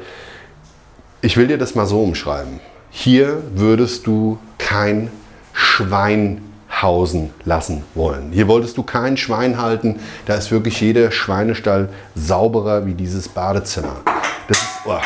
ich 1.23 1.37
will 1.37 1.47
dir 1.47 1.59
das 1.59 1.75
mal 1.75 1.87
so 1.87 2.03
umschreiben. 2.03 2.61
Hier 2.91 3.43
würdest 3.55 4.07
du 4.07 4.39
kein 4.59 5.11
Schwein 5.53 6.41
hausen 6.83 7.31
lassen 7.45 7.85
wollen. 7.95 8.31
Hier 8.33 8.49
wolltest 8.49 8.77
du 8.77 8.83
kein 8.83 9.17
Schwein 9.17 9.61
halten. 9.61 10.01
Da 10.27 10.35
ist 10.35 10.51
wirklich 10.51 10.81
jeder 10.81 11.11
Schweinestall 11.11 11.89
sauberer 12.15 12.87
wie 12.87 12.95
dieses 12.95 13.29
Badezimmer. 13.29 13.97
Das 14.49 14.59
ist, 14.59 14.69
oh, 14.87 14.99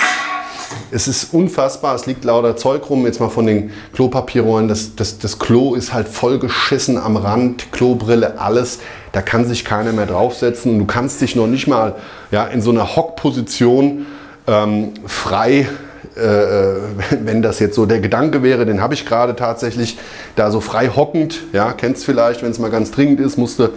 es 0.90 1.08
ist 1.08 1.34
unfassbar, 1.34 1.94
es 1.94 2.06
liegt 2.06 2.24
lauter 2.24 2.56
Zeug 2.56 2.88
rum, 2.88 3.04
jetzt 3.06 3.20
mal 3.20 3.28
von 3.28 3.46
den 3.46 3.72
Klopapierrollen. 3.92 4.68
Das, 4.68 4.94
das, 4.96 5.18
das 5.18 5.38
Klo 5.38 5.74
ist 5.74 5.92
halt 5.92 6.08
voll 6.08 6.38
geschissen 6.38 6.98
am 6.98 7.16
Rand, 7.16 7.72
Klobrille, 7.72 8.38
alles. 8.38 8.80
Da 9.12 9.22
kann 9.22 9.46
sich 9.46 9.64
keiner 9.64 9.92
mehr 9.92 10.06
draufsetzen 10.06 10.72
und 10.72 10.78
du 10.80 10.84
kannst 10.86 11.20
dich 11.20 11.36
noch 11.36 11.46
nicht 11.46 11.66
mal 11.66 11.96
ja, 12.30 12.44
in 12.44 12.62
so 12.62 12.70
einer 12.70 12.96
Hockposition 12.96 14.06
ähm, 14.46 14.92
frei 15.06 15.68
äh, 16.16 17.20
wenn 17.24 17.42
das 17.42 17.58
jetzt 17.58 17.74
so 17.74 17.86
der 17.86 18.00
Gedanke 18.00 18.42
wäre, 18.42 18.66
den 18.66 18.80
habe 18.80 18.94
ich 18.94 19.06
gerade 19.06 19.36
tatsächlich 19.36 19.98
da 20.36 20.50
so 20.50 20.60
frei 20.60 20.88
hockend, 20.88 21.42
ja, 21.52 21.72
kennst 21.72 22.04
vielleicht, 22.04 22.42
wenn 22.42 22.50
es 22.50 22.58
mal 22.58 22.70
ganz 22.70 22.90
dringend 22.90 23.20
ist, 23.20 23.36
musste, 23.36 23.70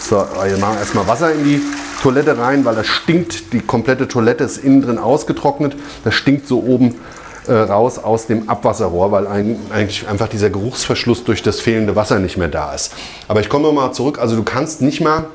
so, 0.00 0.16
wir 0.16 0.58
machen 0.58 0.78
erstmal 0.78 1.06
Wasser 1.06 1.32
in 1.32 1.44
die 1.44 1.62
Toilette 2.02 2.38
rein, 2.38 2.64
weil 2.64 2.74
das 2.74 2.86
stinkt, 2.86 3.52
die 3.52 3.60
komplette 3.60 4.08
Toilette 4.08 4.44
ist 4.44 4.58
innen 4.58 4.82
drin 4.82 4.98
ausgetrocknet, 4.98 5.76
das 6.04 6.14
stinkt 6.14 6.46
so 6.46 6.62
oben 6.62 6.94
äh, 7.48 7.52
raus 7.52 7.98
aus 7.98 8.26
dem 8.26 8.48
Abwasserrohr, 8.48 9.12
weil 9.12 9.26
ein, 9.26 9.56
eigentlich 9.70 10.08
einfach 10.08 10.28
dieser 10.28 10.50
Geruchsverschluss 10.50 11.24
durch 11.24 11.42
das 11.42 11.60
fehlende 11.60 11.96
Wasser 11.96 12.18
nicht 12.18 12.36
mehr 12.36 12.48
da 12.48 12.74
ist. 12.74 12.92
Aber 13.28 13.40
ich 13.40 13.48
komme 13.48 13.70
mal 13.72 13.92
zurück, 13.92 14.18
also 14.18 14.36
du 14.36 14.42
kannst 14.42 14.82
nicht 14.82 15.00
mal 15.00 15.26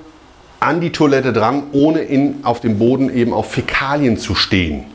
an 0.60 0.80
die 0.80 0.92
Toilette 0.92 1.34
dran, 1.34 1.64
ohne 1.72 2.02
in, 2.02 2.44
auf 2.44 2.60
dem 2.60 2.78
Boden 2.78 3.14
eben 3.14 3.34
auf 3.34 3.52
Fäkalien 3.52 4.18
zu 4.18 4.36
stehen. 4.36 4.86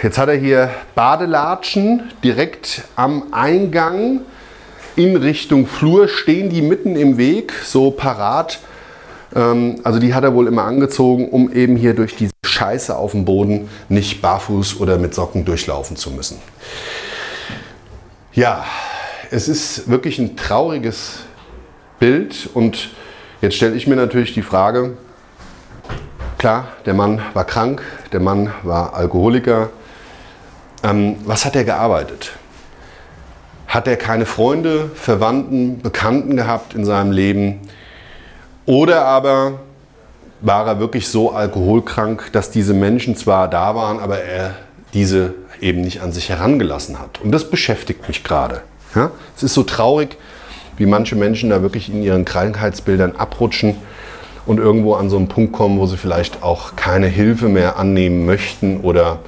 Jetzt 0.00 0.16
hat 0.16 0.28
er 0.28 0.36
hier 0.36 0.70
Badelatschen 0.94 2.12
direkt 2.22 2.84
am 2.94 3.32
Eingang 3.32 4.20
in 4.94 5.16
Richtung 5.16 5.66
Flur. 5.66 6.06
Stehen 6.06 6.50
die 6.50 6.62
mitten 6.62 6.94
im 6.94 7.18
Weg, 7.18 7.52
so 7.64 7.90
parat. 7.90 8.60
Ähm, 9.34 9.80
also 9.82 9.98
die 9.98 10.14
hat 10.14 10.22
er 10.22 10.34
wohl 10.34 10.46
immer 10.46 10.62
angezogen, 10.62 11.28
um 11.28 11.52
eben 11.52 11.74
hier 11.74 11.94
durch 11.94 12.14
diese 12.14 12.30
Scheiße 12.46 12.96
auf 12.96 13.10
dem 13.10 13.24
Boden 13.24 13.68
nicht 13.88 14.22
barfuß 14.22 14.78
oder 14.78 14.98
mit 14.98 15.14
Socken 15.14 15.44
durchlaufen 15.44 15.96
zu 15.96 16.12
müssen. 16.12 16.38
Ja, 18.32 18.64
es 19.32 19.48
ist 19.48 19.90
wirklich 19.90 20.20
ein 20.20 20.36
trauriges 20.36 21.24
Bild 21.98 22.48
und 22.54 22.90
jetzt 23.42 23.56
stelle 23.56 23.74
ich 23.74 23.88
mir 23.88 23.96
natürlich 23.96 24.32
die 24.32 24.42
Frage, 24.42 24.96
klar, 26.38 26.68
der 26.86 26.94
Mann 26.94 27.20
war 27.34 27.44
krank, 27.44 27.82
der 28.12 28.20
Mann 28.20 28.52
war 28.62 28.94
Alkoholiker, 28.94 29.70
ähm, 30.82 31.16
was 31.24 31.44
hat 31.44 31.56
er 31.56 31.64
gearbeitet? 31.64 32.32
Hat 33.66 33.86
er 33.86 33.96
keine 33.96 34.26
Freunde, 34.26 34.90
Verwandten, 34.94 35.80
Bekannten 35.80 36.36
gehabt 36.36 36.74
in 36.74 36.84
seinem 36.84 37.12
Leben? 37.12 37.60
Oder 38.64 39.04
aber 39.04 39.60
war 40.40 40.66
er 40.66 40.80
wirklich 40.80 41.08
so 41.08 41.32
alkoholkrank, 41.32 42.30
dass 42.32 42.50
diese 42.50 42.74
Menschen 42.74 43.16
zwar 43.16 43.48
da 43.48 43.74
waren, 43.74 43.98
aber 43.98 44.20
er 44.20 44.54
diese 44.94 45.34
eben 45.60 45.80
nicht 45.80 46.00
an 46.00 46.12
sich 46.12 46.28
herangelassen 46.28 46.98
hat? 46.98 47.20
Und 47.20 47.32
das 47.32 47.50
beschäftigt 47.50 48.08
mich 48.08 48.24
gerade. 48.24 48.62
Ja? 48.94 49.10
Es 49.36 49.42
ist 49.42 49.54
so 49.54 49.64
traurig, 49.64 50.16
wie 50.76 50.86
manche 50.86 51.16
Menschen 51.16 51.50
da 51.50 51.60
wirklich 51.60 51.90
in 51.90 52.02
ihren 52.02 52.24
Krankheitsbildern 52.24 53.16
abrutschen 53.16 53.76
und 54.46 54.58
irgendwo 54.58 54.94
an 54.94 55.10
so 55.10 55.16
einen 55.16 55.28
Punkt 55.28 55.52
kommen, 55.52 55.78
wo 55.78 55.86
sie 55.86 55.96
vielleicht 55.96 56.42
auch 56.42 56.76
keine 56.76 57.06
Hilfe 57.06 57.48
mehr 57.48 57.76
annehmen 57.76 58.24
möchten 58.24 58.80
oder 58.80 59.18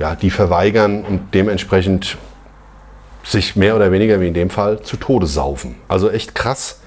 ja, 0.00 0.16
die 0.16 0.30
verweigern 0.30 1.04
und 1.04 1.34
dementsprechend 1.34 2.16
sich 3.22 3.54
mehr 3.54 3.76
oder 3.76 3.92
weniger 3.92 4.20
wie 4.20 4.28
in 4.28 4.34
dem 4.34 4.50
Fall 4.50 4.82
zu 4.82 4.96
Tode 4.96 5.26
saufen. 5.26 5.76
Also 5.88 6.10
echt 6.10 6.34
krass. 6.34 6.80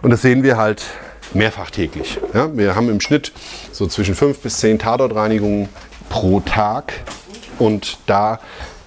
Und 0.00 0.10
das 0.10 0.22
sehen 0.22 0.42
wir 0.42 0.56
halt 0.56 0.82
mehrfach 1.34 1.70
täglich. 1.70 2.18
Ja, 2.34 2.54
wir 2.56 2.74
haben 2.74 2.88
im 2.88 3.00
Schnitt 3.00 3.32
so 3.70 3.86
zwischen 3.86 4.14
fünf 4.14 4.38
bis 4.40 4.58
zehn 4.58 4.78
Tatortreinigungen 4.78 5.68
pro 6.08 6.40
Tag. 6.40 6.94
Und 7.58 7.98
da 8.06 8.40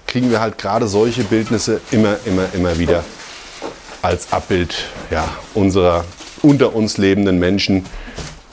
kriegen 0.08 0.30
wir 0.30 0.40
halt 0.40 0.58
gerade 0.58 0.88
solche 0.88 1.22
Bildnisse 1.22 1.80
immer, 1.92 2.16
immer, 2.26 2.46
immer 2.52 2.78
wieder 2.78 3.04
als 4.02 4.32
Abbild 4.32 4.86
ja, 5.10 5.26
unserer 5.54 6.04
unter 6.42 6.74
uns 6.74 6.98
lebenden 6.98 7.38
Menschen. 7.38 7.86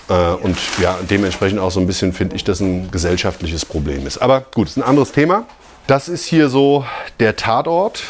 Äh, 0.09 0.13
und 0.13 0.57
ja, 0.81 0.97
dementsprechend 1.09 1.59
auch 1.59 1.71
so 1.71 1.79
ein 1.79 1.87
bisschen 1.87 2.13
finde 2.13 2.35
ich, 2.35 2.43
dass 2.43 2.59
ein 2.59 2.91
gesellschaftliches 2.91 3.65
Problem 3.65 4.05
ist. 4.07 4.17
Aber 4.17 4.41
gut, 4.41 4.67
ist 4.67 4.77
ein 4.77 4.83
anderes 4.83 5.11
Thema. 5.11 5.45
Das 5.87 6.07
ist 6.07 6.25
hier 6.25 6.49
so 6.49 6.85
der 7.19 7.35
Tatort. 7.35 8.03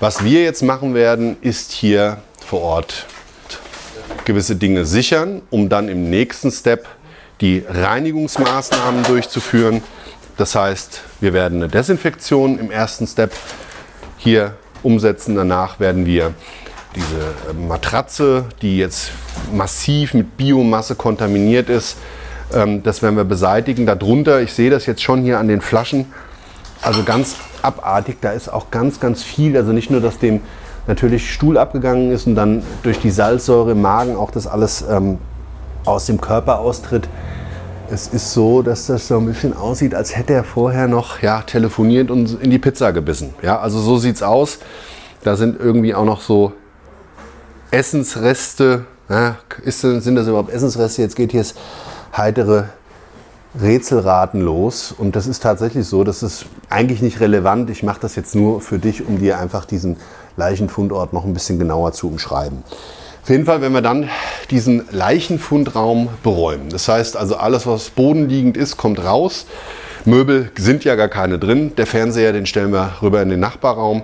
Was 0.00 0.24
wir 0.24 0.42
jetzt 0.42 0.62
machen 0.62 0.94
werden, 0.94 1.36
ist 1.40 1.72
hier 1.72 2.18
vor 2.44 2.62
Ort 2.62 3.06
gewisse 4.24 4.56
Dinge 4.56 4.84
sichern, 4.84 5.42
um 5.50 5.68
dann 5.68 5.88
im 5.88 6.10
nächsten 6.10 6.50
Step 6.50 6.86
die 7.40 7.64
Reinigungsmaßnahmen 7.68 9.04
durchzuführen. 9.04 9.82
Das 10.36 10.54
heißt, 10.54 11.02
wir 11.20 11.32
werden 11.32 11.62
eine 11.62 11.68
Desinfektion 11.68 12.58
im 12.58 12.70
ersten 12.70 13.06
Step 13.06 13.32
hier 14.18 14.56
umsetzen. 14.82 15.36
Danach 15.36 15.78
werden 15.78 16.06
wir 16.06 16.34
diese 16.96 17.54
Matratze, 17.54 18.46
die 18.62 18.78
jetzt 18.78 19.10
massiv 19.52 20.14
mit 20.14 20.36
Biomasse 20.36 20.94
kontaminiert 20.94 21.68
ist, 21.68 21.96
ähm, 22.52 22.82
das 22.82 23.02
werden 23.02 23.16
wir 23.16 23.24
beseitigen. 23.24 23.86
Darunter, 23.86 24.40
ich 24.40 24.52
sehe 24.52 24.70
das 24.70 24.86
jetzt 24.86 25.02
schon 25.02 25.22
hier 25.22 25.38
an 25.38 25.48
den 25.48 25.60
Flaschen, 25.60 26.06
also 26.82 27.02
ganz 27.02 27.36
abartig, 27.62 28.18
da 28.20 28.32
ist 28.32 28.52
auch 28.52 28.70
ganz, 28.70 29.00
ganz 29.00 29.22
viel, 29.22 29.56
also 29.56 29.72
nicht 29.72 29.90
nur, 29.90 30.00
dass 30.00 30.18
dem 30.18 30.40
natürlich 30.86 31.32
Stuhl 31.32 31.56
abgegangen 31.56 32.12
ist 32.12 32.26
und 32.26 32.34
dann 32.34 32.62
durch 32.82 32.98
die 32.98 33.10
Salzsäure 33.10 33.72
im 33.72 33.80
Magen 33.80 34.16
auch 34.16 34.30
das 34.30 34.46
alles 34.46 34.84
ähm, 34.88 35.18
aus 35.86 36.06
dem 36.06 36.20
Körper 36.20 36.58
austritt. 36.58 37.08
Es 37.90 38.08
ist 38.08 38.32
so, 38.32 38.62
dass 38.62 38.86
das 38.86 39.08
so 39.08 39.18
ein 39.18 39.26
bisschen 39.26 39.56
aussieht, 39.56 39.94
als 39.94 40.16
hätte 40.16 40.32
er 40.32 40.44
vorher 40.44 40.88
noch 40.88 41.22
ja, 41.22 41.42
telefoniert 41.42 42.10
und 42.10 42.42
in 42.42 42.50
die 42.50 42.58
Pizza 42.58 42.92
gebissen. 42.92 43.34
Ja, 43.42 43.58
also 43.58 43.78
so 43.78 43.98
sieht 43.98 44.16
es 44.16 44.22
aus. 44.22 44.58
Da 45.22 45.36
sind 45.36 45.58
irgendwie 45.58 45.94
auch 45.94 46.04
noch 46.04 46.20
so 46.20 46.52
Essensreste. 47.70 48.84
Ja, 49.08 49.36
ist, 49.62 49.80
sind 49.80 50.14
das 50.14 50.26
überhaupt 50.26 50.50
Essensreste? 50.50 51.02
Jetzt 51.02 51.16
geht 51.16 51.32
hier 51.32 51.42
das 51.42 51.54
heitere 52.16 52.68
Rätselraten 53.60 54.40
los. 54.40 54.94
Und 54.96 55.14
das 55.14 55.26
ist 55.26 55.42
tatsächlich 55.42 55.86
so, 55.86 56.04
das 56.04 56.22
ist 56.22 56.46
eigentlich 56.70 57.02
nicht 57.02 57.20
relevant. 57.20 57.70
Ich 57.70 57.82
mache 57.82 58.00
das 58.00 58.16
jetzt 58.16 58.34
nur 58.34 58.60
für 58.60 58.78
dich, 58.78 59.06
um 59.06 59.18
dir 59.18 59.38
einfach 59.38 59.64
diesen 59.64 59.96
Leichenfundort 60.36 61.12
noch 61.12 61.24
ein 61.24 61.34
bisschen 61.34 61.58
genauer 61.58 61.92
zu 61.92 62.08
umschreiben. 62.08 62.64
Auf 63.22 63.30
jeden 63.30 63.46
Fall, 63.46 63.60
wenn 63.62 63.72
wir 63.72 63.80
dann 63.80 64.10
diesen 64.50 64.84
Leichenfundraum 64.90 66.08
beräumen, 66.22 66.68
das 66.68 66.88
heißt 66.88 67.16
also 67.16 67.36
alles, 67.36 67.66
was 67.66 67.90
bodenliegend 67.90 68.56
ist, 68.56 68.76
kommt 68.76 69.02
raus. 69.02 69.46
Möbel 70.04 70.50
sind 70.58 70.84
ja 70.84 70.94
gar 70.96 71.08
keine 71.08 71.38
drin. 71.38 71.72
Der 71.76 71.86
Fernseher, 71.86 72.34
den 72.34 72.44
stellen 72.44 72.72
wir 72.72 72.92
rüber 73.00 73.22
in 73.22 73.30
den 73.30 73.40
Nachbarraum. 73.40 74.02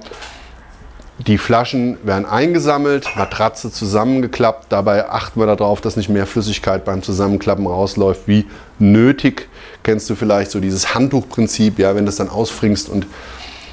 Die 1.26 1.36
Flaschen 1.36 1.98
werden 2.02 2.24
eingesammelt, 2.24 3.06
Matratze 3.14 3.70
zusammengeklappt. 3.70 4.72
Dabei 4.72 5.10
achten 5.10 5.38
wir 5.38 5.46
darauf, 5.46 5.82
dass 5.82 5.96
nicht 5.96 6.08
mehr 6.08 6.26
Flüssigkeit 6.26 6.86
beim 6.86 7.02
Zusammenklappen 7.02 7.66
rausläuft 7.66 8.22
wie 8.26 8.46
nötig. 8.78 9.48
Kennst 9.82 10.08
du 10.08 10.14
vielleicht 10.14 10.50
so 10.50 10.60
dieses 10.60 10.94
Handtuchprinzip, 10.94 11.78
ja, 11.78 11.94
wenn 11.94 12.06
du 12.06 12.08
es 12.08 12.16
dann 12.16 12.30
ausfringst 12.30 12.88
und 12.88 13.06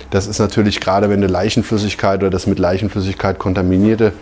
das 0.10 0.28
ist 0.28 0.39
natürlich 0.39 0.80
gerade, 0.80 1.10
wenn 1.10 1.22
du 1.22 1.28
Leichenflüssigkeit 1.28 2.20
oder 2.20 2.30
das 2.30 2.48
mit 2.48 2.60
Leichenflüssigkeit 2.60 3.39
kontaminierte 3.39 4.14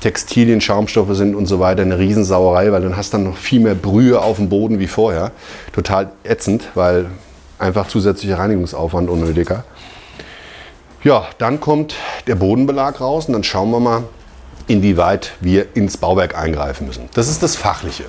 Textilien, 0.00 0.60
Schaumstoffe 0.60 1.16
sind 1.16 1.34
und 1.34 1.46
so 1.46 1.58
weiter, 1.58 1.82
eine 1.82 1.98
Riesensauerei, 1.98 2.70
weil 2.70 2.82
dann 2.82 2.96
hast 2.96 3.12
du 3.12 3.18
dann 3.18 3.24
noch 3.24 3.36
viel 3.36 3.60
mehr 3.60 3.74
Brühe 3.74 4.20
auf 4.20 4.36
dem 4.36 4.48
Boden 4.48 4.78
wie 4.78 4.86
vorher. 4.86 5.32
Total 5.72 6.10
ätzend, 6.22 6.68
weil 6.74 7.06
einfach 7.58 7.88
zusätzlicher 7.88 8.38
Reinigungsaufwand 8.38 9.10
unnötiger. 9.10 9.64
Ja, 11.04 11.28
dann 11.38 11.60
kommt 11.60 11.94
der 12.26 12.34
Bodenbelag 12.34 13.00
raus 13.00 13.26
und 13.26 13.34
dann 13.34 13.44
schauen 13.44 13.70
wir 13.70 13.78
mal, 13.78 14.04
inwieweit 14.66 15.32
wir 15.40 15.76
ins 15.76 15.96
Bauwerk 15.96 16.36
eingreifen 16.36 16.88
müssen. 16.88 17.08
Das 17.14 17.28
ist 17.28 17.42
das 17.42 17.54
Fachliche. 17.54 18.04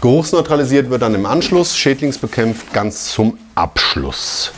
Geruchsneutralisiert 0.00 0.90
wird 0.90 1.02
dann 1.02 1.14
im 1.14 1.26
Anschluss, 1.26 1.76
schädlingsbekämpft 1.76 2.72
ganz 2.72 3.12
zum 3.12 3.38
Abschluss. 3.54 4.52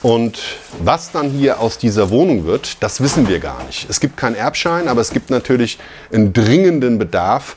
Und 0.00 0.40
was 0.78 1.10
dann 1.10 1.28
hier 1.28 1.60
aus 1.60 1.76
dieser 1.76 2.08
Wohnung 2.10 2.46
wird, 2.46 2.82
das 2.82 3.00
wissen 3.00 3.28
wir 3.28 3.40
gar 3.40 3.64
nicht. 3.64 3.90
Es 3.90 3.98
gibt 3.98 4.16
keinen 4.16 4.36
Erbschein, 4.36 4.86
aber 4.86 5.00
es 5.00 5.10
gibt 5.10 5.28
natürlich 5.28 5.78
einen 6.12 6.32
dringenden 6.32 6.98
Bedarf 6.98 7.56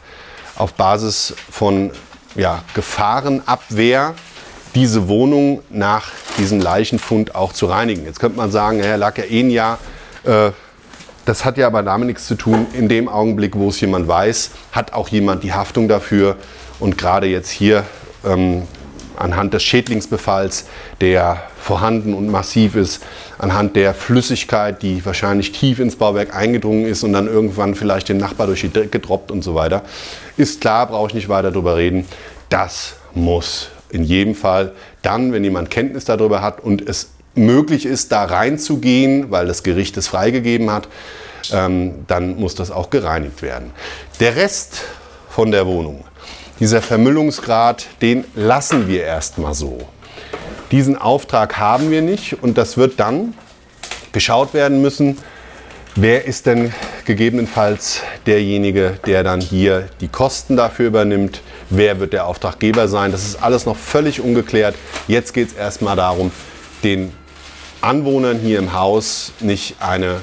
auf 0.56 0.74
Basis 0.74 1.36
von 1.52 1.92
ja, 2.36 2.64
Gefahrenabwehr, 2.74 4.16
diese 4.76 5.08
Wohnung 5.08 5.62
nach 5.70 6.12
diesem 6.38 6.60
Leichenfund 6.60 7.36
auch 7.36 7.54
zu 7.54 7.68
reinigen. 7.68 8.06
Jetzt 8.06 8.20
könnte 8.20 8.38
man 8.38 8.52
sagen, 8.52 8.80
er 8.80 8.98
lag 8.98 9.18
ja 9.18 9.26
eh 9.26 9.42
ein 9.42 9.50
Jahr. 9.50 9.80
Äh, 10.24 10.52
das 11.26 11.46
hat 11.46 11.58
ja 11.58 11.68
aber 11.68 11.84
damit 11.84 12.08
nichts 12.08 12.28
zu 12.28 12.36
tun. 12.36 12.68
In 12.74 12.90
dem 12.90 13.08
Augenblick, 13.08 13.56
wo 13.56 13.70
es 13.70 13.80
jemand 13.80 14.08
weiß, 14.08 14.52
hat 14.72 14.94
auch 14.94 15.08
jemand 15.08 15.44
die 15.44 15.54
Haftung 15.54 15.88
dafür. 15.88 16.36
Und 16.80 16.98
gerade 16.98 17.28
jetzt 17.28 17.50
hier 17.50 17.86
ähm, 18.26 18.64
anhand 19.16 19.54
des 19.54 19.64
Schädlingsbefalls, 19.64 20.66
der 21.00 21.44
vorhanden 21.60 22.14
und 22.14 22.30
massiv 22.30 22.76
ist, 22.76 23.04
anhand 23.38 23.76
der 23.76 23.94
Flüssigkeit, 23.94 24.82
die 24.82 25.06
wahrscheinlich 25.06 25.54
tief 25.54 25.80
ins 25.80 25.96
Bauwerk 25.96 26.36
eingedrungen 26.36 26.86
ist 26.86 27.04
und 27.04 27.14
dann 27.14 27.28
irgendwann 27.28 27.76
vielleicht 27.76 28.10
den 28.10 28.18
Nachbar 28.18 28.48
durch 28.48 28.62
die 28.62 28.70
Decke 28.70 29.00
droppt 29.00 29.32
und 29.32 29.44
so 29.44 29.56
weiter, 29.56 29.84
ist 30.36 30.62
klar, 30.62 30.88
brauche 30.88 31.10
ich 31.10 31.14
nicht 31.14 31.30
weiter 31.30 31.52
darüber 31.52 31.78
reden. 31.78 32.06
Das 32.50 32.96
muss 33.14 33.70
in 33.94 34.04
jedem 34.04 34.36
Fall 34.36 34.74
dann, 35.02 35.34
wenn 35.34 35.44
jemand 35.44 35.70
Kenntnis 35.70 36.06
darüber 36.06 36.42
hat 36.42 36.60
und 36.62 36.88
es 36.88 37.12
möglich 37.36 37.86
ist, 37.86 38.12
da 38.12 38.26
reinzugehen, 38.26 39.32
weil 39.32 39.48
das 39.48 39.64
Gericht 39.64 39.98
es 39.98 40.08
freigegeben 40.08 40.72
hat, 40.72 40.88
ähm, 41.52 42.06
dann 42.08 42.36
muss 42.36 42.56
das 42.56 42.72
auch 42.72 42.90
gereinigt 42.90 43.42
werden. 43.42 43.72
Der 44.20 44.36
Rest 44.36 44.82
von 45.30 45.52
der 45.52 45.66
Wohnung 45.66 46.04
dieser 46.60 46.82
Vermüllungsgrad, 46.82 47.88
den 48.02 48.26
lassen 48.36 48.88
wir 48.88 49.04
erstmal 49.04 49.54
so. 49.54 49.80
Diesen 50.72 50.98
Auftrag 50.98 51.58
haben 51.58 51.92
wir 51.92 52.02
nicht 52.02 52.42
und 52.42 52.58
das 52.58 52.78
wird 52.78 53.00
dann 53.00 53.34
geschaut 54.12 54.54
werden 54.54 54.82
müssen, 54.82 55.18
wer 55.96 56.26
ist 56.26 56.46
denn 56.46 56.74
gegebenenfalls 57.06 58.02
derjenige, 58.26 58.98
der 59.06 59.24
dann 59.24 59.42
hier 59.42 59.90
die 60.00 60.08
Kosten 60.08 60.56
dafür 60.56 60.88
übernimmt, 60.88 61.42
wer 61.76 62.00
wird 62.00 62.14
der 62.14 62.26
Auftraggeber 62.28 62.88
sein. 62.88 63.12
Das 63.12 63.24
ist 63.24 63.42
alles 63.42 63.66
noch 63.66 63.78
völlig 63.78 64.22
ungeklärt. 64.22 64.76
Jetzt 65.08 65.34
geht 65.34 65.50
es 65.50 65.54
erstmal 65.54 65.96
darum, 65.96 66.32
den 66.84 67.12
Anwohnern 67.82 68.40
hier 68.40 68.60
im 68.60 68.74
Haus 68.74 69.34
nicht 69.40 69.76
eine 69.80 70.22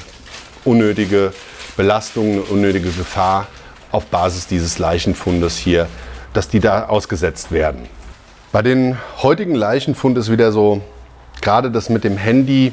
unnötige 0.64 1.32
Belastung, 1.76 2.32
eine 2.32 2.42
unnötige 2.42 2.90
Gefahr 2.90 3.46
auf 3.92 4.07
Basis 4.07 4.46
dieses 4.46 4.78
Leichenfundes 4.78 5.57
hier 5.57 5.88
dass 6.32 6.48
die 6.48 6.61
da 6.61 6.86
ausgesetzt 6.86 7.53
werden. 7.53 7.88
Bei 8.53 8.62
den 8.62 8.98
heutigen 9.22 9.55
Leichenfund 9.55 10.18
ist 10.18 10.30
wieder 10.30 10.53
so, 10.53 10.80
gerade 11.40 11.70
das 11.70 11.88
mit 11.88 12.05
dem 12.05 12.16
Handy, 12.16 12.72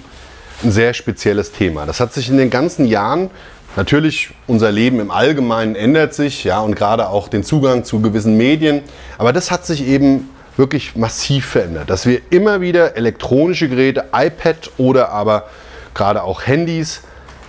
ein 0.63 0.71
sehr 0.71 0.93
spezielles 0.93 1.51
Thema. 1.51 1.85
Das 1.85 1.99
hat 1.99 2.13
sich 2.13 2.29
in 2.29 2.37
den 2.37 2.49
ganzen 2.49 2.85
Jahren, 2.85 3.29
natürlich 3.77 4.31
unser 4.47 4.71
Leben 4.71 4.99
im 4.99 5.11
Allgemeinen 5.11 5.75
ändert 5.75 6.13
sich, 6.13 6.43
ja, 6.43 6.59
und 6.59 6.75
gerade 6.75 7.07
auch 7.07 7.29
den 7.29 7.43
Zugang 7.43 7.85
zu 7.85 8.01
gewissen 8.01 8.35
Medien, 8.35 8.81
aber 9.17 9.31
das 9.31 9.51
hat 9.51 9.65
sich 9.65 9.87
eben 9.87 10.29
wirklich 10.57 10.95
massiv 10.95 11.45
verändert, 11.45 11.89
dass 11.89 12.05
wir 12.05 12.19
immer 12.31 12.59
wieder 12.59 12.97
elektronische 12.97 13.69
Geräte, 13.69 14.05
iPad 14.13 14.71
oder 14.77 15.09
aber 15.11 15.45
gerade 15.93 16.23
auch 16.23 16.45
Handys 16.45 17.01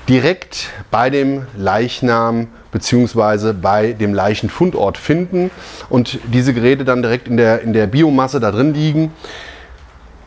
direkt 0.08 0.70
bei 0.90 1.10
dem 1.10 1.46
Leichnam 1.56 2.48
bzw. 2.72 3.52
bei 3.52 3.92
dem 3.92 4.14
Leichenfundort 4.14 4.98
finden 4.98 5.50
und 5.88 6.18
diese 6.32 6.54
Geräte 6.54 6.84
dann 6.84 7.02
direkt 7.02 7.28
in 7.28 7.36
der, 7.36 7.62
in 7.62 7.72
der 7.72 7.86
Biomasse 7.86 8.40
da 8.40 8.50
drin 8.50 8.74
liegen. 8.74 9.12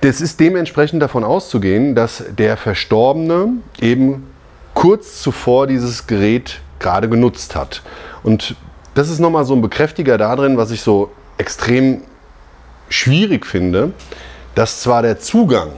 Das 0.02 0.20
ist 0.20 0.40
dementsprechend 0.40 1.02
davon 1.02 1.24
auszugehen, 1.24 1.94
dass 1.94 2.24
der 2.36 2.58
Verstorbene 2.58 3.50
eben 3.80 4.31
kurz 4.74 5.22
zuvor 5.22 5.68
dieses 5.68 6.08
Gerät 6.08 6.62
gerade 6.80 7.10
genutzt 7.10 7.56
hat. 7.56 7.82
Und 8.24 8.56
das 8.94 9.10
ist 9.10 9.20
nochmal 9.20 9.46
so 9.46 9.54
ein 9.54 9.62
Bekräftiger 9.62 10.18
darin, 10.18 10.58
was 10.58 10.72
ich 10.72 10.82
so 10.82 11.12
extrem 11.38 12.02
schwierig 12.90 13.46
finde, 13.46 13.94
dass 14.56 14.82
zwar 14.82 15.02
der 15.02 15.20
Zugang 15.20 15.72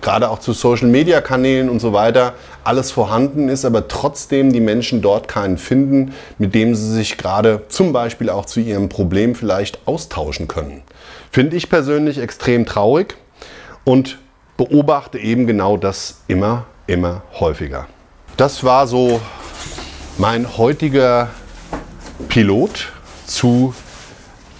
gerade 0.00 0.28
auch 0.28 0.40
zu 0.40 0.52
Social-Media-Kanälen 0.52 1.70
und 1.70 1.80
so 1.80 1.92
weiter 1.92 2.34
alles 2.64 2.90
vorhanden 2.90 3.48
ist, 3.48 3.64
aber 3.64 3.88
trotzdem 3.88 4.52
die 4.52 4.60
Menschen 4.60 5.00
dort 5.00 5.28
keinen 5.28 5.58
finden, 5.58 6.12
mit 6.38 6.54
dem 6.54 6.74
sie 6.74 6.92
sich 6.92 7.16
gerade 7.16 7.62
zum 7.68 7.92
Beispiel 7.92 8.28
auch 8.28 8.44
zu 8.44 8.60
ihrem 8.60 8.88
Problem 8.88 9.34
vielleicht 9.34 9.86
austauschen 9.86 10.48
können. 10.48 10.82
Finde 11.30 11.56
ich 11.56 11.70
persönlich 11.70 12.18
extrem 12.18 12.66
traurig 12.66 13.16
und 13.84 14.18
beobachte 14.56 15.18
eben 15.18 15.46
genau 15.46 15.76
das 15.76 16.22
immer, 16.28 16.66
immer 16.86 17.22
häufiger. 17.38 17.86
Das 18.38 18.64
war 18.64 18.86
so 18.86 19.20
mein 20.16 20.56
heutiger 20.56 21.28
Pilot 22.28 22.90
zu 23.26 23.74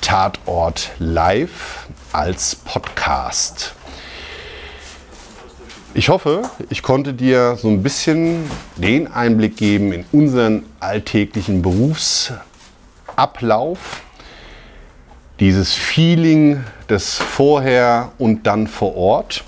Tatort 0.02 0.90
Live 0.98 1.86
als 2.12 2.54
Podcast. 2.54 3.74
Ich 5.94 6.10
hoffe, 6.10 6.42
ich 6.68 6.82
konnte 6.82 7.14
dir 7.14 7.56
so 7.56 7.68
ein 7.68 7.82
bisschen 7.82 8.44
den 8.76 9.10
Einblick 9.10 9.56
geben 9.56 9.92
in 9.92 10.04
unseren 10.12 10.66
alltäglichen 10.78 11.62
Berufsablauf. 11.62 14.02
Dieses 15.40 15.72
Feeling 15.72 16.62
des 16.90 17.16
Vorher 17.16 18.12
und 18.18 18.46
dann 18.46 18.66
vor 18.66 18.94
Ort. 18.96 19.44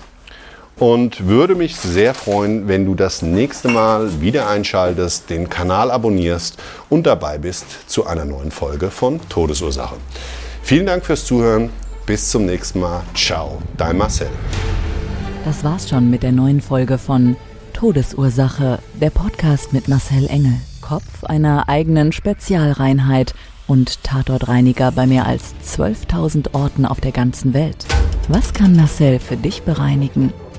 Und 0.77 1.25
würde 1.25 1.55
mich 1.55 1.77
sehr 1.77 2.13
freuen, 2.13 2.67
wenn 2.67 2.85
du 2.85 2.95
das 2.95 3.21
nächste 3.21 3.69
Mal 3.69 4.21
wieder 4.21 4.49
einschaltest, 4.49 5.29
den 5.29 5.49
Kanal 5.49 5.89
abonnierst 5.89 6.57
und 6.89 7.07
dabei 7.07 7.37
bist 7.37 7.65
zu 7.89 8.05
einer 8.05 8.25
neuen 8.25 8.51
Folge 8.51 8.91
von 8.91 9.21
Todesursache. 9.29 9.95
Vielen 10.61 10.85
Dank 10.85 11.05
fürs 11.05 11.25
Zuhören. 11.25 11.69
Bis 12.05 12.29
zum 12.29 12.45
nächsten 12.45 12.81
Mal. 12.81 13.03
Ciao, 13.15 13.61
dein 13.77 13.97
Marcel. 13.97 14.27
Das 15.45 15.63
war's 15.63 15.89
schon 15.89 16.09
mit 16.09 16.23
der 16.23 16.33
neuen 16.33 16.61
Folge 16.61 16.97
von 16.97 17.35
Todesursache, 17.73 18.79
der 19.01 19.09
Podcast 19.09 19.73
mit 19.73 19.87
Marcel 19.87 20.27
Engel, 20.27 20.55
Kopf 20.81 21.23
einer 21.23 21.69
eigenen 21.69 22.11
Spezialreinheit 22.11 23.33
und 23.67 24.03
Tatortreiniger 24.03 24.91
bei 24.91 25.07
mehr 25.07 25.25
als 25.25 25.55
12.000 25.65 26.53
Orten 26.53 26.85
auf 26.85 27.01
der 27.01 27.11
ganzen 27.11 27.53
Welt. 27.53 27.85
Was 28.27 28.53
kann 28.53 28.75
Marcel 28.75 29.19
für 29.19 29.37
dich 29.37 29.63
bereinigen? 29.63 30.33